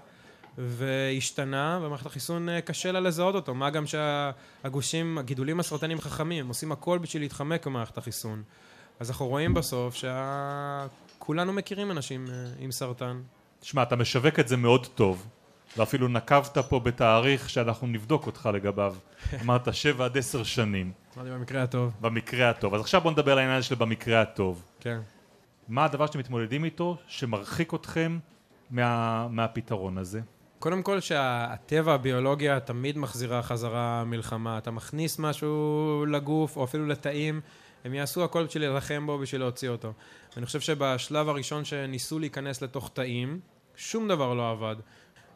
והשתנה, 0.59 1.81
ומערכת 1.83 2.07
החיסון 2.07 2.49
אה, 2.49 2.61
קשה 2.61 2.93
לה 2.93 3.01
לזהות 3.01 3.35
אותו. 3.35 3.55
מה 3.55 3.71
גם 3.71 3.85
שהגושים, 3.87 5.19
הגידולים 5.19 5.61
הסרטניים 5.61 6.01
חכמים, 6.01 6.45
הם 6.45 6.49
עושים 6.49 6.73
הכל 6.73 6.99
בשביל 6.99 7.23
להתחמק 7.23 7.67
במערכת 7.67 7.99
החיסון. 7.99 8.43
אז 9.01 9.11
אנחנו 9.11 9.27
רואים 9.27 9.55
בסוף 9.55 9.95
שכולנו 9.95 11.53
מכירים 11.53 11.91
אנשים 11.91 12.27
אה, 12.31 12.35
עם 12.59 12.71
סרטן. 12.71 13.21
שמע, 13.63 13.83
אתה 13.83 13.97
משווק 13.97 14.41
את 14.41 14.49
זה 14.49 14.57
מאוד 14.57 14.87
טוב, 14.87 15.27
ואפילו 15.77 16.09
נקבת 16.09 16.59
פה 16.69 16.81
בתאריך 16.81 17.51
שאנחנו 17.51 17.87
נבדוק 17.87 18.27
אותך 18.27 18.49
לגביו. 18.55 18.95
אמרת 19.43 19.75
שבע 19.75 20.05
עד 20.05 20.19
עשר 20.19 20.43
שנים. 20.43 20.93
אמרתי 21.17 21.31
במקרה 21.31 21.63
הטוב. 21.63 21.93
במקרה 22.01 22.51
הטוב. 22.51 22.75
אז 22.75 22.81
עכשיו 22.81 23.01
בוא 23.01 23.11
נדבר 23.11 23.33
על 23.33 23.39
העניין 23.39 23.63
של 23.63 23.75
במקרה 23.75 24.21
הטוב. 24.21 24.63
כן. 24.81 25.01
מה 25.69 25.85
הדבר 25.85 26.07
שאתם 26.07 26.19
מתמודדים 26.19 26.65
איתו, 26.65 26.97
שמרחיק 27.07 27.75
אתכם 27.75 28.19
מה, 28.71 29.29
מהפתרון 29.31 29.99
הזה? 29.99 30.21
קודם 30.59 30.83
כל 30.83 31.01
שהטבע, 31.01 31.95
הביולוגיה, 31.95 32.61
תמיד 32.61 32.99
מחזירה 32.99 33.43
חזרה 33.43 34.05
מלחמה. 34.05 34.59
אתה 34.59 34.71
מכניס 34.71 35.19
משהו 35.19 36.05
לגוף, 36.09 36.57
או 36.57 36.65
אפילו 36.65 36.87
לתאים, 36.87 37.41
הם 37.85 37.95
יעשו 37.95 38.25
הכל 38.25 38.45
בשביל 38.45 38.63
להילחם 38.63 39.07
בו, 39.07 39.19
בשביל 39.19 39.41
להוציא 39.41 39.69
אותו. 39.69 39.93
ואני 40.37 40.47
חושב 40.47 40.61
שבשלב 40.61 41.29
הראשון 41.29 41.65
שניסו 41.65 42.19
להיכנס 42.19 42.63
לתוך 42.63 42.91
תאים, 42.95 43.41
שום 43.77 44.09
דבר 44.09 44.35
לא 44.35 44.51
עבד. 44.51 44.77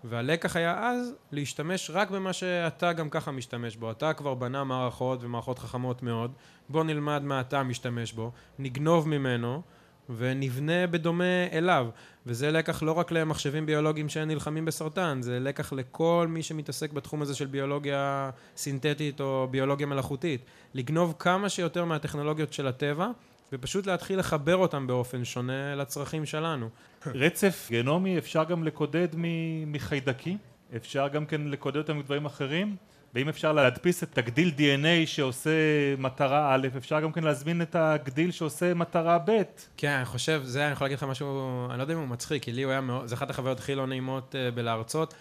והלקח 0.04 0.56
היה 0.56 0.88
אז 0.88 1.14
להשתמש 1.32 1.90
רק 1.94 2.10
במה 2.10 2.32
שאתה 2.32 2.92
גם 2.92 3.10
ככה 3.10 3.30
משתמש 3.32 3.76
בו. 3.76 3.90
אתה 3.90 4.12
כבר 4.12 4.34
בנה 4.34 4.64
מערכות 4.64 5.24
ומערכות 5.24 5.58
חכמות 5.58 6.02
מאוד, 6.02 6.32
בוא 6.68 6.84
נלמד 6.84 7.22
מה 7.22 7.40
אתה 7.40 7.62
משתמש 7.62 8.12
בו, 8.12 8.32
נגנוב 8.58 9.08
ממנו 9.08 9.62
ונבנה 10.16 10.86
בדומה 10.86 11.46
אליו. 11.52 11.86
וזה 12.26 12.50
לקח 12.50 12.82
לא 12.82 12.92
רק 12.92 13.12
למחשבים 13.12 13.66
ביולוגיים 13.66 14.08
שנלחמים 14.08 14.64
בסרטן, 14.64 15.18
זה 15.22 15.40
לקח 15.40 15.72
לכל 15.72 16.26
מי 16.28 16.42
שמתעסק 16.42 16.92
בתחום 16.92 17.22
הזה 17.22 17.34
של 17.34 17.46
ביולוגיה 17.46 18.30
סינתטית 18.56 19.20
או 19.20 19.48
ביולוגיה 19.50 19.86
מלאכותית. 19.86 20.40
לגנוב 20.74 21.14
כמה 21.18 21.48
שיותר 21.48 21.84
מהטכנולוגיות 21.84 22.52
של 22.52 22.66
הטבע, 22.66 23.08
ופשוט 23.52 23.86
להתחיל 23.86 24.18
לחבר 24.18 24.56
אותם 24.56 24.86
באופן 24.86 25.24
שונה 25.24 25.74
לצרכים 25.74 26.26
שלנו. 26.26 26.68
רצף 27.06 27.68
גנומי 27.72 28.18
אפשר 28.18 28.44
גם 28.44 28.64
לקודד 28.64 29.08
מחיידקים? 29.66 30.38
אפשר 30.76 31.08
גם 31.08 31.26
כן 31.26 31.40
לקודד 31.40 31.76
אותם 31.76 31.98
מדברים 31.98 32.26
אחרים? 32.26 32.76
ואם 33.14 33.28
אפשר 33.28 33.52
להדפיס 33.52 34.02
את 34.02 34.18
הגדיל 34.18 34.52
DNA 34.58 35.06
שעושה 35.06 35.50
מטרה 35.98 36.54
א', 36.54 36.68
אפשר 36.76 37.00
גם 37.00 37.12
כן 37.12 37.24
להזמין 37.24 37.62
את 37.62 37.76
הגדיל 37.78 38.30
שעושה 38.30 38.74
מטרה 38.74 39.18
ב'. 39.24 39.42
כן, 39.76 39.90
אני 39.90 40.04
חושב, 40.04 40.42
זה, 40.44 40.64
אני 40.64 40.72
יכול 40.72 40.84
להגיד 40.84 40.98
לך 40.98 41.04
משהו, 41.04 41.66
אני 41.70 41.78
לא 41.78 41.82
יודע 41.82 41.94
אם 41.94 41.98
הוא 41.98 42.08
מצחיק, 42.08 42.42
כי 42.42 42.52
לי 42.52 42.62
הוא 42.62 42.72
היה 42.72 42.80
מאוד, 42.80 43.06
זו 43.06 43.14
אחת 43.14 43.30
החוויות 43.30 43.58
הכי 43.58 43.74
לא 43.74 43.86
נעימות 43.86 44.34
uh, 44.34 44.54
בלהרצות. 44.54 45.14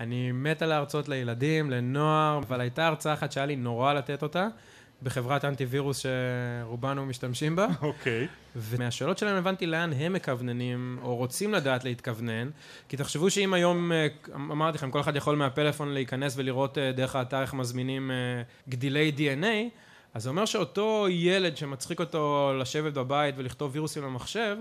אני 0.00 0.32
מת 0.32 0.62
על 0.62 0.68
להרצות 0.68 1.08
לילדים, 1.08 1.70
לנוער, 1.70 2.38
אבל 2.38 2.60
הייתה 2.60 2.86
הרצאה 2.86 3.12
אחת 3.12 3.32
שהיה 3.32 3.46
לי 3.46 3.56
נורא 3.56 3.92
לתת 3.92 4.22
אותה. 4.22 4.48
בחברת 5.02 5.44
אנטיווירוס 5.44 6.02
שרובנו 6.02 7.06
משתמשים 7.06 7.56
בה. 7.56 7.66
אוקיי. 7.82 8.24
Okay. 8.24 8.28
ומהשאלות 8.56 9.18
שלהם 9.18 9.36
הבנתי 9.36 9.66
לאן 9.66 9.92
הם 9.92 10.12
מכווננים, 10.12 10.98
או 11.02 11.16
רוצים 11.16 11.54
לדעת 11.54 11.84
להתכוונן, 11.84 12.50
כי 12.88 12.96
תחשבו 12.96 13.30
שאם 13.30 13.54
היום, 13.54 13.92
אה, 13.92 14.06
אמרתי 14.34 14.78
לכם, 14.78 14.90
כל 14.90 15.00
אחד 15.00 15.16
יכול 15.16 15.36
מהפלאפון 15.36 15.88
להיכנס 15.88 16.34
ולראות 16.36 16.78
אה, 16.78 16.92
דרך 16.92 17.16
האתר 17.16 17.42
איך 17.42 17.54
מזמינים 17.54 18.10
אה, 18.10 18.16
גדילי 18.68 19.12
DNA, 19.16 19.78
אז 20.14 20.22
זה 20.22 20.30
אומר 20.30 20.44
שאותו 20.44 21.06
ילד 21.10 21.56
שמצחיק 21.56 22.00
אותו 22.00 22.52
לשבת 22.60 22.92
בבית 22.92 23.34
ולכתוב 23.38 23.70
וירוסים 23.74 24.02
למחשב, 24.02 24.56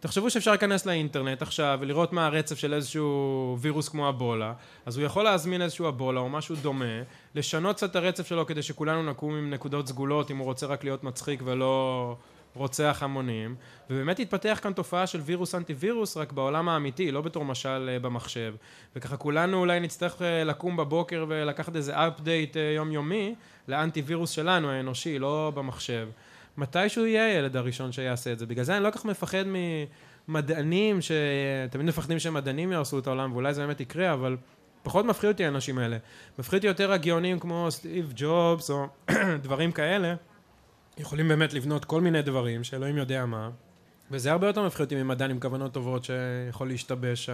תחשבו 0.00 0.30
שאפשר 0.30 0.50
להיכנס 0.50 0.86
לאינטרנט 0.86 1.42
עכשיו 1.42 1.78
ולראות 1.80 2.12
מה 2.12 2.26
הרצף 2.26 2.58
של 2.58 2.74
איזשהו 2.74 3.56
וירוס 3.60 3.88
כמו 3.88 4.08
אבולה, 4.08 4.52
אז 4.86 4.96
הוא 4.96 5.06
יכול 5.06 5.24
להזמין 5.24 5.62
איזשהו 5.62 5.88
אבולה 5.88 6.20
או 6.20 6.28
משהו 6.28 6.56
דומה, 6.56 7.02
לשנות 7.34 7.76
קצת 7.76 7.90
את 7.90 7.96
הרצף 7.96 8.26
שלו 8.26 8.46
כדי 8.46 8.62
שכולנו 8.62 9.10
נקום 9.10 9.34
עם 9.34 9.50
נקודות 9.50 9.88
סגולות 9.88 10.30
אם 10.30 10.36
הוא 10.36 10.44
רוצה 10.44 10.66
רק 10.66 10.84
להיות 10.84 11.04
מצחיק 11.04 11.42
ולא 11.44 12.16
רוצח 12.56 12.98
המונים, 13.02 13.54
ובאמת 13.90 14.18
התפתח 14.18 14.58
כאן 14.62 14.72
תופעה 14.72 15.06
של 15.06 15.20
וירוס 15.20 15.54
אנטי 15.54 15.72
וירוס, 15.72 16.16
רק 16.16 16.32
בעולם 16.32 16.68
האמיתי, 16.68 17.10
לא 17.10 17.20
בתור 17.20 17.44
משל 17.44 17.88
אה, 17.88 17.98
במחשב. 17.98 18.54
וככה 18.96 19.16
כולנו 19.16 19.60
אולי 19.60 19.80
נצטרך 19.80 20.22
אה, 20.22 20.44
לקום 20.44 20.76
בבוקר 20.76 21.24
ולקחת 21.28 21.76
איזה 21.76 22.06
אפדייט 22.06 22.56
אה, 22.56 22.72
יומיומי 22.76 23.34
לאנטי 23.68 24.00
וירוס 24.00 24.30
שלנו, 24.30 24.70
האנושי, 24.70 25.18
לא 25.18 25.52
במחשב. 25.54 26.08
מתישהו 26.58 27.06
יהיה 27.06 27.26
הילד 27.26 27.56
הראשון 27.56 27.92
שיעשה 27.92 28.32
את 28.32 28.38
זה. 28.38 28.46
בגלל 28.46 28.64
זה 28.64 28.76
אני 28.76 28.84
לא 28.84 28.90
כל 28.90 28.98
כך 28.98 29.04
מפחד 29.04 29.44
ממדענים, 30.28 30.98
שתמיד 31.00 31.86
מפחדים 31.86 32.18
שמדענים 32.18 32.72
יהרסו 32.72 32.98
את 32.98 33.06
העולם, 33.06 33.32
ואולי 33.32 33.54
זה 33.54 33.60
באמת 33.60 33.80
יקרה, 33.80 34.12
אבל 34.12 34.36
פחות 34.82 35.04
מפחיד 35.04 35.30
אותי 35.30 35.44
האנשים 35.44 35.78
האלה. 35.78 35.96
מפחיד 36.38 36.56
אותי 36.56 36.66
יותר 36.66 36.92
הגאונים 36.92 37.38
כמו 37.38 37.66
סטיב 37.70 38.12
ג'ובס, 38.16 38.70
או 38.70 38.86
דברים 39.42 39.72
כאלה. 39.72 40.14
יכולים 40.98 41.28
באמת 41.28 41.54
לבנות 41.54 41.84
כל 41.84 42.00
מיני 42.00 42.22
דברים 42.22 42.64
שאלוהים 42.64 42.96
יודע 42.96 43.26
מה, 43.26 43.50
וזה 44.10 44.32
הרבה 44.32 44.46
יותר 44.46 44.66
מפחיד 44.66 44.84
אותי 44.84 45.02
ממדען 45.02 45.30
עם 45.30 45.40
כוונות 45.40 45.72
טובות 45.72 46.04
שיכול 46.04 46.68
להשתבש 46.68 47.30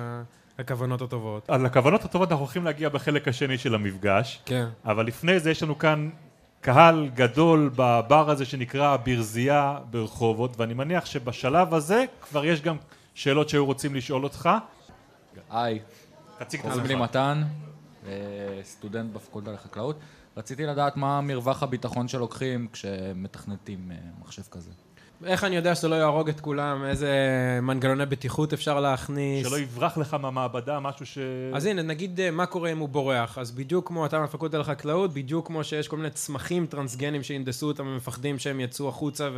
הכוונות 0.59 1.03
הטובות. 1.03 1.51
על 1.51 1.67
הכוונות 1.67 2.05
הטובות 2.05 2.31
אנחנו 2.31 2.45
הולכים 2.45 2.65
להגיע 2.65 2.89
בחלק 2.89 3.29
השני 3.29 3.59
של 3.59 3.75
המפגש. 3.75 4.43
כן. 4.45 4.67
אבל 4.85 5.07
לפני 5.07 5.41
זה 5.41 5.51
יש 5.51 5.63
לנו 5.63 5.79
כאן 5.79 6.11
קהל 6.63 7.09
גדול 7.15 7.71
בבר 7.77 8.31
הזה 8.31 8.45
שנקרא 8.45 8.97
ברזייה 8.97 9.79
ברחובות, 9.91 10.61
ואני 10.61 10.75
מניח 10.75 11.07
שבשלב 11.07 11.75
הזה 11.75 12.05
כבר 12.21 12.45
יש 12.45 12.63
גם 12.63 12.77
שאלות 13.15 13.49
שהיו 13.49 13.67
רוצים 13.67 13.95
לשאול 13.95 14.25
אותך. 14.25 14.49
היי, 15.51 15.79
תציג 16.39 16.61
את 16.61 16.67
קוראים 16.67 16.87
לי 16.87 16.95
עצמך. 16.95 17.09
מתן, 17.09 17.43
אה, 18.07 18.13
סטודנט 18.63 19.13
בפקולטה 19.13 19.53
לחקלאות. 19.53 19.99
רציתי 20.37 20.67
לדעת 20.67 20.97
מה 20.97 21.21
מרווח 21.21 21.63
הביטחון 21.63 22.09
שלוקחים 22.09 22.69
כשמתכנתים 22.73 23.91
אה, 23.91 23.97
מחשב 24.21 24.43
כזה. 24.51 24.71
איך 25.25 25.45
אני 25.45 25.57
יודע 25.57 25.75
שזה 25.75 25.89
לא 25.89 25.95
יהרוג 25.95 26.29
את 26.29 26.41
כולם? 26.41 26.85
איזה 26.85 27.11
מנגנוני 27.63 28.07
בטיחות 28.07 28.53
אפשר 28.53 28.81
להכניס? 28.81 29.49
שלא 29.49 29.59
יברח 29.59 29.99
לך 29.99 30.15
מהמעבדה 30.15 30.81
משהו 30.81 31.07
ש... 31.07 31.19
אז 31.55 31.67
הנה, 31.67 31.83
נגיד 31.83 32.21
אה, 32.21 32.31
מה 32.31 32.47
קורה 32.47 32.73
אם 32.73 32.79
הוא 32.79 32.89
בורח. 32.89 33.39
אז 33.39 33.51
בדיוק 33.51 33.89
כמו 33.89 34.07
אתה 34.07 34.21
מהפקולטה 34.21 34.59
לחקלאות, 34.59 35.15
בדיוק 35.15 35.47
כמו 35.47 35.65
שיש 35.65 35.89
כל 35.89 35.97
מיני 35.97 36.11
צמחים 36.11 36.67
טרנסגנים 36.67 37.23
שהנדסו 37.23 37.67
אותם 37.67 37.87
ומפחדים 37.87 38.39
שהם 38.39 38.61
יצאו 38.61 38.89
החוצה 38.89 39.29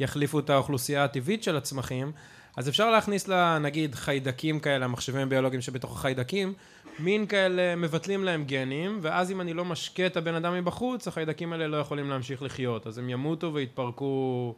ויחליפו 0.00 0.38
את 0.38 0.50
האוכלוסייה 0.50 1.04
הטבעית 1.04 1.42
של 1.42 1.56
הצמחים, 1.56 2.12
אז 2.56 2.68
אפשר 2.68 2.90
להכניס 2.90 3.28
לה, 3.28 3.58
נגיד, 3.58 3.94
חיידקים 3.94 4.60
כאלה, 4.60 4.84
המחשבים 4.84 5.20
הביולוגיים 5.20 5.62
שבתוך 5.62 5.92
החיידקים, 5.92 6.52
מין 6.98 7.26
כאלה 7.26 7.76
מבטלים 7.76 8.24
להם 8.24 8.44
גנים, 8.44 8.98
ואז 9.02 9.30
אם 9.30 9.40
אני 9.40 9.54
לא 9.54 9.64
משקה 9.64 10.06
את 10.06 10.16
הבן 10.16 10.34
אדם 10.34 10.54
מבחוץ, 10.54 11.08
החיידקים 11.08 11.52
האלה 11.52 11.66
לא 11.66 11.76
יכולים 11.76 12.10
להמשיך 12.10 12.42
לחיות, 12.42 12.86
אז 12.86 12.98
הם 12.98 13.08
ימותו 13.08 13.54
ויתפרקו 13.54 14.54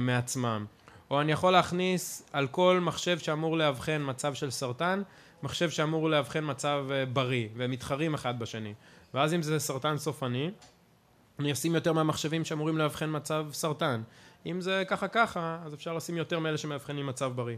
מעצמם. 0.00 0.66
או 1.10 1.20
אני 1.20 1.32
יכול 1.32 1.52
להכניס 1.52 2.22
על 2.32 2.46
כל 2.46 2.78
מחשב 2.82 3.18
שאמור 3.18 3.56
לאבחן 3.56 4.02
מצב 4.04 4.34
של 4.34 4.50
סרטן, 4.50 5.02
מחשב 5.42 5.70
שאמור 5.70 6.10
לאבחן 6.10 6.50
מצב 6.50 6.86
אה, 6.90 7.06
בריא, 7.06 7.48
והם 7.56 7.70
מתחרים 7.70 8.14
אחד 8.14 8.38
בשני. 8.38 8.74
ואז 9.14 9.34
אם 9.34 9.42
זה 9.42 9.58
סרטן 9.58 9.98
סופני, 9.98 10.50
אני 11.38 11.52
אשים 11.52 11.74
יותר 11.74 11.92
מהמחשבים 11.92 12.44
שאמורים 12.44 12.78
לאבחן 12.78 13.16
מצב 13.16 13.46
סרטן. 13.52 14.02
אם 14.46 14.60
זה 14.60 14.82
ככה 14.88 15.08
ככה, 15.08 15.58
אז 15.64 15.74
אפשר 15.74 15.94
לשים 15.94 16.16
יותר 16.16 16.38
מאלה 16.38 16.58
שמאבחנים 16.58 17.06
מצב 17.06 17.32
בריא. 17.34 17.56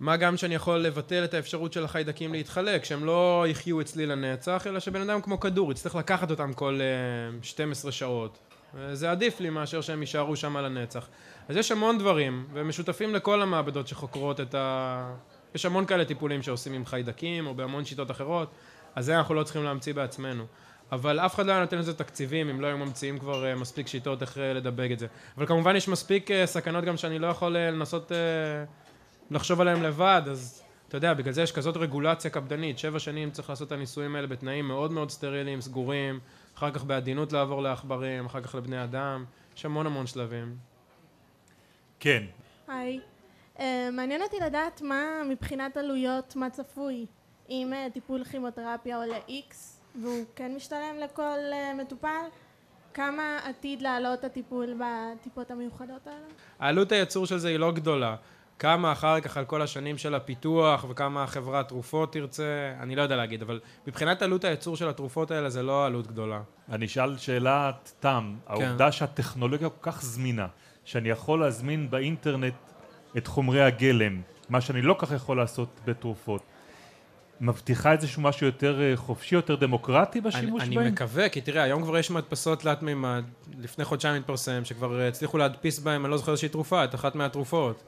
מה 0.00 0.16
גם 0.16 0.36
שאני 0.36 0.54
יכול 0.54 0.78
לבטל 0.78 1.24
את 1.24 1.34
האפשרות 1.34 1.72
של 1.72 1.84
החיידקים 1.84 2.32
להתחלק, 2.32 2.84
שהם 2.84 3.04
לא 3.04 3.44
יחיו 3.48 3.80
אצלי 3.80 4.06
לנצח, 4.06 4.66
אלא 4.66 4.80
שבן 4.80 5.10
אדם 5.10 5.20
כמו 5.20 5.40
כדור 5.40 5.72
יצטרך 5.72 5.94
לקחת 5.94 6.30
אותם 6.30 6.52
כל 6.52 6.80
uh, 7.42 7.46
12 7.46 7.92
שעות. 7.92 8.38
זה 8.92 9.10
עדיף 9.10 9.40
לי 9.40 9.50
מאשר 9.50 9.80
שהם 9.80 10.00
יישארו 10.00 10.36
שם 10.36 10.56
לנצח. 10.56 11.08
אז 11.48 11.56
יש 11.56 11.72
המון 11.72 11.98
דברים, 11.98 12.46
והם 12.52 12.68
משותפים 12.68 13.14
לכל 13.14 13.42
המעבדות 13.42 13.88
שחוקרות 13.88 14.40
את 14.40 14.54
ה... 14.54 15.14
יש 15.54 15.66
המון 15.66 15.86
כאלה 15.86 16.04
טיפולים 16.04 16.42
שעושים 16.42 16.72
עם 16.72 16.86
חיידקים, 16.86 17.46
או 17.46 17.54
בהמון 17.54 17.84
שיטות 17.84 18.10
אחרות, 18.10 18.50
אז 18.94 19.04
זה 19.04 19.18
אנחנו 19.18 19.34
לא 19.34 19.42
צריכים 19.42 19.64
להמציא 19.64 19.94
בעצמנו. 19.94 20.44
אבל 20.92 21.20
אף 21.20 21.34
אחד 21.34 21.46
לא 21.46 21.52
היה 21.52 21.60
נותן 21.60 21.78
לזה 21.78 21.94
תקציבים, 21.94 22.48
אם 22.48 22.60
לא 22.60 22.66
היו 22.66 22.78
ממציאים 22.78 23.18
כבר 23.18 23.52
uh, 23.52 23.58
מספיק 23.58 23.86
שיטות 23.86 24.22
איך 24.22 24.36
uh, 24.36 24.40
לדבק 24.40 24.88
את 24.92 24.98
זה. 24.98 25.06
אבל 25.36 25.46
כמובן 25.46 25.76
יש 25.76 25.88
מספיק 25.88 26.30
uh, 26.30 26.34
סכנות 26.44 26.84
גם 26.84 26.96
שאני 26.96 27.18
לא 27.18 27.26
יכול 27.26 27.56
לנסות 27.56 28.12
לחשוב 29.30 29.60
עליהם 29.60 29.82
לבד, 29.82 30.22
אז 30.30 30.62
אתה 30.88 30.96
יודע, 30.96 31.14
בגלל 31.14 31.32
זה 31.32 31.42
יש 31.42 31.52
כזאת 31.52 31.76
רגולציה 31.76 32.30
קפדנית, 32.30 32.78
שבע 32.78 32.98
שנים 32.98 33.30
צריך 33.30 33.50
לעשות 33.50 33.66
את 33.66 33.72
הניסויים 33.72 34.16
האלה 34.16 34.26
בתנאים 34.26 34.68
מאוד 34.68 34.92
מאוד 34.92 35.10
סטריליים, 35.10 35.60
סגורים, 35.60 36.20
אחר 36.56 36.70
כך 36.70 36.84
בעדינות 36.84 37.32
לעבור 37.32 37.62
לעכברים, 37.62 38.26
אחר 38.26 38.40
כך 38.40 38.54
לבני 38.54 38.84
אדם, 38.84 39.24
יש 39.56 39.64
המון 39.64 39.86
המון 39.86 40.06
שלבים. 40.06 40.56
כן. 42.00 42.22
היי. 42.68 43.00
Uh, 43.56 43.62
מעניין 43.92 44.22
אותי 44.22 44.36
לדעת 44.40 44.82
מה 44.82 45.22
מבחינת 45.30 45.76
עלויות, 45.76 46.36
מה 46.36 46.50
צפוי. 46.50 47.06
אם 47.50 47.72
uh, 47.72 47.92
טיפול 47.92 48.24
כימותרפיה 48.24 48.96
עולה 48.96 49.18
X 49.28 49.54
והוא 50.02 50.24
כן 50.36 50.54
משתלם 50.56 50.96
לכל 50.98 51.38
uh, 51.50 51.82
מטופל, 51.82 52.24
כמה 52.94 53.38
עתיד 53.44 53.82
לעלות 53.82 54.24
הטיפול 54.24 54.74
בטיפות 54.78 55.50
המיוחדות 55.50 56.06
האלה? 56.06 56.26
העלות 56.58 56.92
הייצור 56.92 57.26
של 57.26 57.38
זה 57.38 57.48
היא 57.48 57.58
לא 57.58 57.72
גדולה. 57.72 58.16
כמה 58.64 58.92
אחר 58.92 59.20
כך 59.20 59.36
על 59.36 59.44
כל 59.44 59.62
השנים 59.62 59.98
של 59.98 60.14
הפיתוח 60.14 60.86
וכמה 60.88 61.26
חברת 61.26 61.68
תרופות 61.68 62.12
תרצה, 62.12 62.72
אני 62.80 62.96
לא 62.96 63.02
יודע 63.02 63.16
להגיד, 63.16 63.42
אבל 63.42 63.60
מבחינת 63.86 64.22
עלות 64.22 64.44
הייצור 64.44 64.76
של 64.76 64.88
התרופות 64.88 65.30
האלה 65.30 65.50
זה 65.50 65.62
לא 65.62 65.86
עלות 65.86 66.06
גדולה. 66.06 66.40
אני 66.68 66.86
אשאל 66.86 67.18
שאלת 67.18 67.92
תם. 68.00 68.34
כן. 68.46 68.52
העובדה 68.52 68.92
שהטכנולוגיה 68.92 69.68
כל 69.68 69.90
כך 69.90 70.02
זמינה, 70.02 70.46
שאני 70.84 71.08
יכול 71.08 71.40
להזמין 71.40 71.90
באינטרנט 71.90 72.54
את 73.16 73.26
חומרי 73.26 73.62
הגלם, 73.62 74.20
מה 74.48 74.60
שאני 74.60 74.82
לא 74.82 74.96
כך 74.98 75.12
יכול 75.12 75.36
לעשות 75.36 75.68
בתרופות, 75.84 76.42
מבטיחה 77.40 77.92
איזשהו 77.92 78.22
משהו 78.22 78.46
יותר 78.46 78.80
אה, 78.82 78.96
חופשי, 78.96 79.34
יותר 79.34 79.54
דמוקרטי 79.54 80.20
בשימוש 80.20 80.62
אני, 80.62 80.74
בהם? 80.74 80.84
אני 80.84 80.92
מקווה, 80.92 81.28
כי 81.28 81.40
תראה, 81.40 81.62
היום 81.62 81.82
כבר 81.82 81.98
יש 81.98 82.10
מדפסות 82.10 82.60
תלת 82.60 82.82
מימד, 82.82 83.24
לפני 83.58 83.84
חודשיים 83.84 84.16
התפרסם, 84.16 84.64
שכבר 84.64 85.00
אה, 85.00 85.08
הצליחו 85.08 85.38
להדפיס 85.38 85.78
בהם, 85.78 86.04
אני 86.04 86.10
לא 86.10 86.16
זוכר 86.16 86.32
איזושהי 86.32 86.48
תרופה, 86.48 86.84
את 86.84 86.94
אחת 86.94 87.14
מהתרופות. 87.14 87.84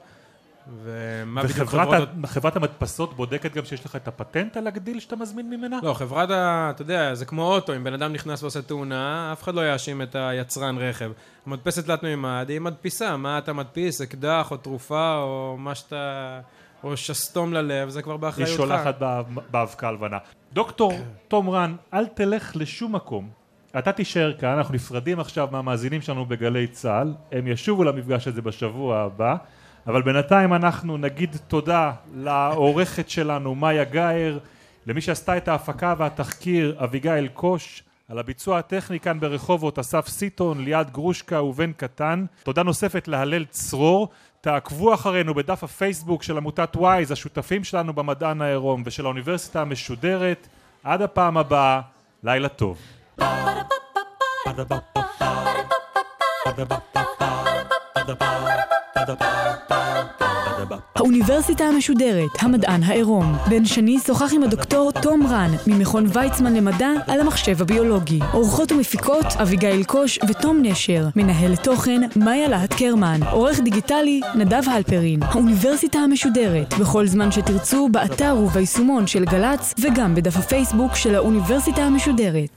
ומה 0.83 1.43
בדיוק 1.43 1.57
וחברת 1.61 1.87
חברות... 1.87 2.09
ה- 2.23 2.27
חברת 2.27 2.55
המדפסות 2.55 3.13
בודקת 3.15 3.53
גם 3.53 3.65
שיש 3.65 3.85
לך 3.85 3.95
את 3.95 4.07
הפטנט 4.07 4.57
על 4.57 4.67
הגדיל 4.67 4.99
שאתה 4.99 5.15
מזמין 5.15 5.49
ממנה? 5.49 5.79
לא, 5.83 5.93
חברת 5.93 6.29
ה... 6.31 6.67
אתה 6.75 6.81
יודע, 6.81 7.15
זה 7.15 7.25
כמו 7.25 7.53
אוטו, 7.53 7.75
אם 7.75 7.83
בן 7.83 7.93
אדם 7.93 8.13
נכנס 8.13 8.43
ועושה 8.43 8.61
תאונה, 8.61 9.29
אף 9.33 9.43
אחד 9.43 9.53
לא 9.55 9.71
יאשים 9.71 10.01
את 10.01 10.15
היצרן 10.15 10.77
רכב. 10.77 11.11
המדפסת 11.45 11.85
תלת 11.85 12.03
מימד, 12.03 12.45
היא 12.49 12.59
מדפיסה, 12.61 13.17
מה 13.17 13.37
אתה 13.37 13.53
מדפיס, 13.53 14.01
אקדח 14.01 14.51
או 14.51 14.57
תרופה 14.57 15.15
או 15.17 15.55
מה 15.59 15.75
שאתה... 15.75 16.39
או 16.83 16.97
שסתום 16.97 17.53
ללב, 17.53 17.89
זה 17.89 18.01
כבר 18.01 18.13
היא 18.13 18.19
באחריותך. 18.21 18.51
שולחת 18.57 18.99
בא- 18.99 19.21
באבקה 19.51 19.87
הלבנה. 19.87 20.17
דוקטור 20.53 20.93
תום 21.27 21.49
רן, 21.49 21.75
אל 21.93 22.07
תלך 22.07 22.51
לשום 22.55 22.95
מקום. 22.95 23.29
אתה 23.77 23.91
תישאר 23.91 24.33
כאן, 24.33 24.49
אנחנו 24.57 24.73
נפרדים 24.75 25.19
עכשיו 25.19 25.47
מהמאזינים 25.51 26.01
שלנו 26.01 26.25
בגלי 26.25 26.67
צה"ל, 26.67 27.13
הם 27.31 27.47
ישובו 27.47 27.83
למפגש 27.83 28.27
הזה 28.27 28.41
בשבוע 28.41 28.97
הבא, 28.99 29.35
אבל 29.87 30.01
בינתיים 30.01 30.53
אנחנו 30.53 30.97
נגיד 30.97 31.37
תודה 31.47 31.91
לעורכת 32.15 33.09
שלנו 33.09 33.55
מאיה 33.55 33.83
גאייר, 33.83 34.39
למי 34.87 35.01
שעשתה 35.01 35.37
את 35.37 35.47
ההפקה 35.47 35.93
והתחקיר 35.97 36.75
אביגיל 36.83 37.27
קוש, 37.27 37.83
על 38.09 38.19
הביצוע 38.19 38.59
הטכני 38.59 38.99
כאן 38.99 39.19
ברחובות 39.19 39.79
אסף 39.79 40.07
סיטון, 40.07 40.63
ליעד 40.63 40.91
גרושקה 40.91 41.41
ובן 41.41 41.71
קטן. 41.71 42.25
תודה 42.43 42.63
נוספת 42.63 43.07
להלל 43.07 43.45
צרור. 43.45 44.09
תעקבו 44.41 44.93
אחרינו 44.93 45.33
בדף 45.33 45.63
הפייסבוק 45.63 46.23
של 46.23 46.37
עמותת 46.37 46.75
וויז, 46.75 47.11
השותפים 47.11 47.63
שלנו 47.63 47.93
במדען 47.93 48.41
העירום 48.41 48.83
ושל 48.85 49.05
האוניברסיטה 49.05 49.61
המשודרת. 49.61 50.47
עד 50.83 51.01
הפעם 51.01 51.37
הבאה, 51.37 51.81
לילה 52.23 52.49
טוב. 52.49 52.77
האוניברסיטה 60.95 61.63
המשודרת, 61.63 62.29
המדען 62.39 62.83
העירום. 62.83 63.35
בן 63.49 63.65
שני 63.65 63.99
שוחח 63.99 64.33
עם 64.33 64.43
הדוקטור 64.43 64.91
תום 64.91 65.27
רן, 65.27 65.51
ממכון 65.67 66.05
ויצמן 66.13 66.53
למדע, 66.53 66.89
על 67.07 67.19
המחשב 67.19 67.61
הביולוגי. 67.61 68.19
עורכות 68.31 68.71
ומפיקות, 68.71 69.25
אביגיל 69.41 69.83
קוש 69.83 70.19
ותום 70.29 70.59
נשר. 70.61 71.07
מנהלת 71.15 71.63
תוכן, 71.63 72.01
מאיה 72.15 72.47
להט 72.47 72.73
קרמן. 72.73 73.19
עורך 73.31 73.59
דיגיטלי, 73.59 74.21
נדב 74.35 74.69
הלפרין. 74.69 75.23
האוניברסיטה 75.23 75.99
המשודרת, 75.99 76.73
בכל 76.79 77.07
זמן 77.07 77.31
שתרצו, 77.31 77.89
באתר 77.91 78.37
וביישומון 78.43 79.07
של 79.07 79.25
גל"צ, 79.25 79.73
וגם 79.79 80.15
בדף 80.15 80.37
הפייסבוק 80.37 80.95
של 80.95 81.15
האוניברסיטה 81.15 81.81
המשודרת. 81.81 82.49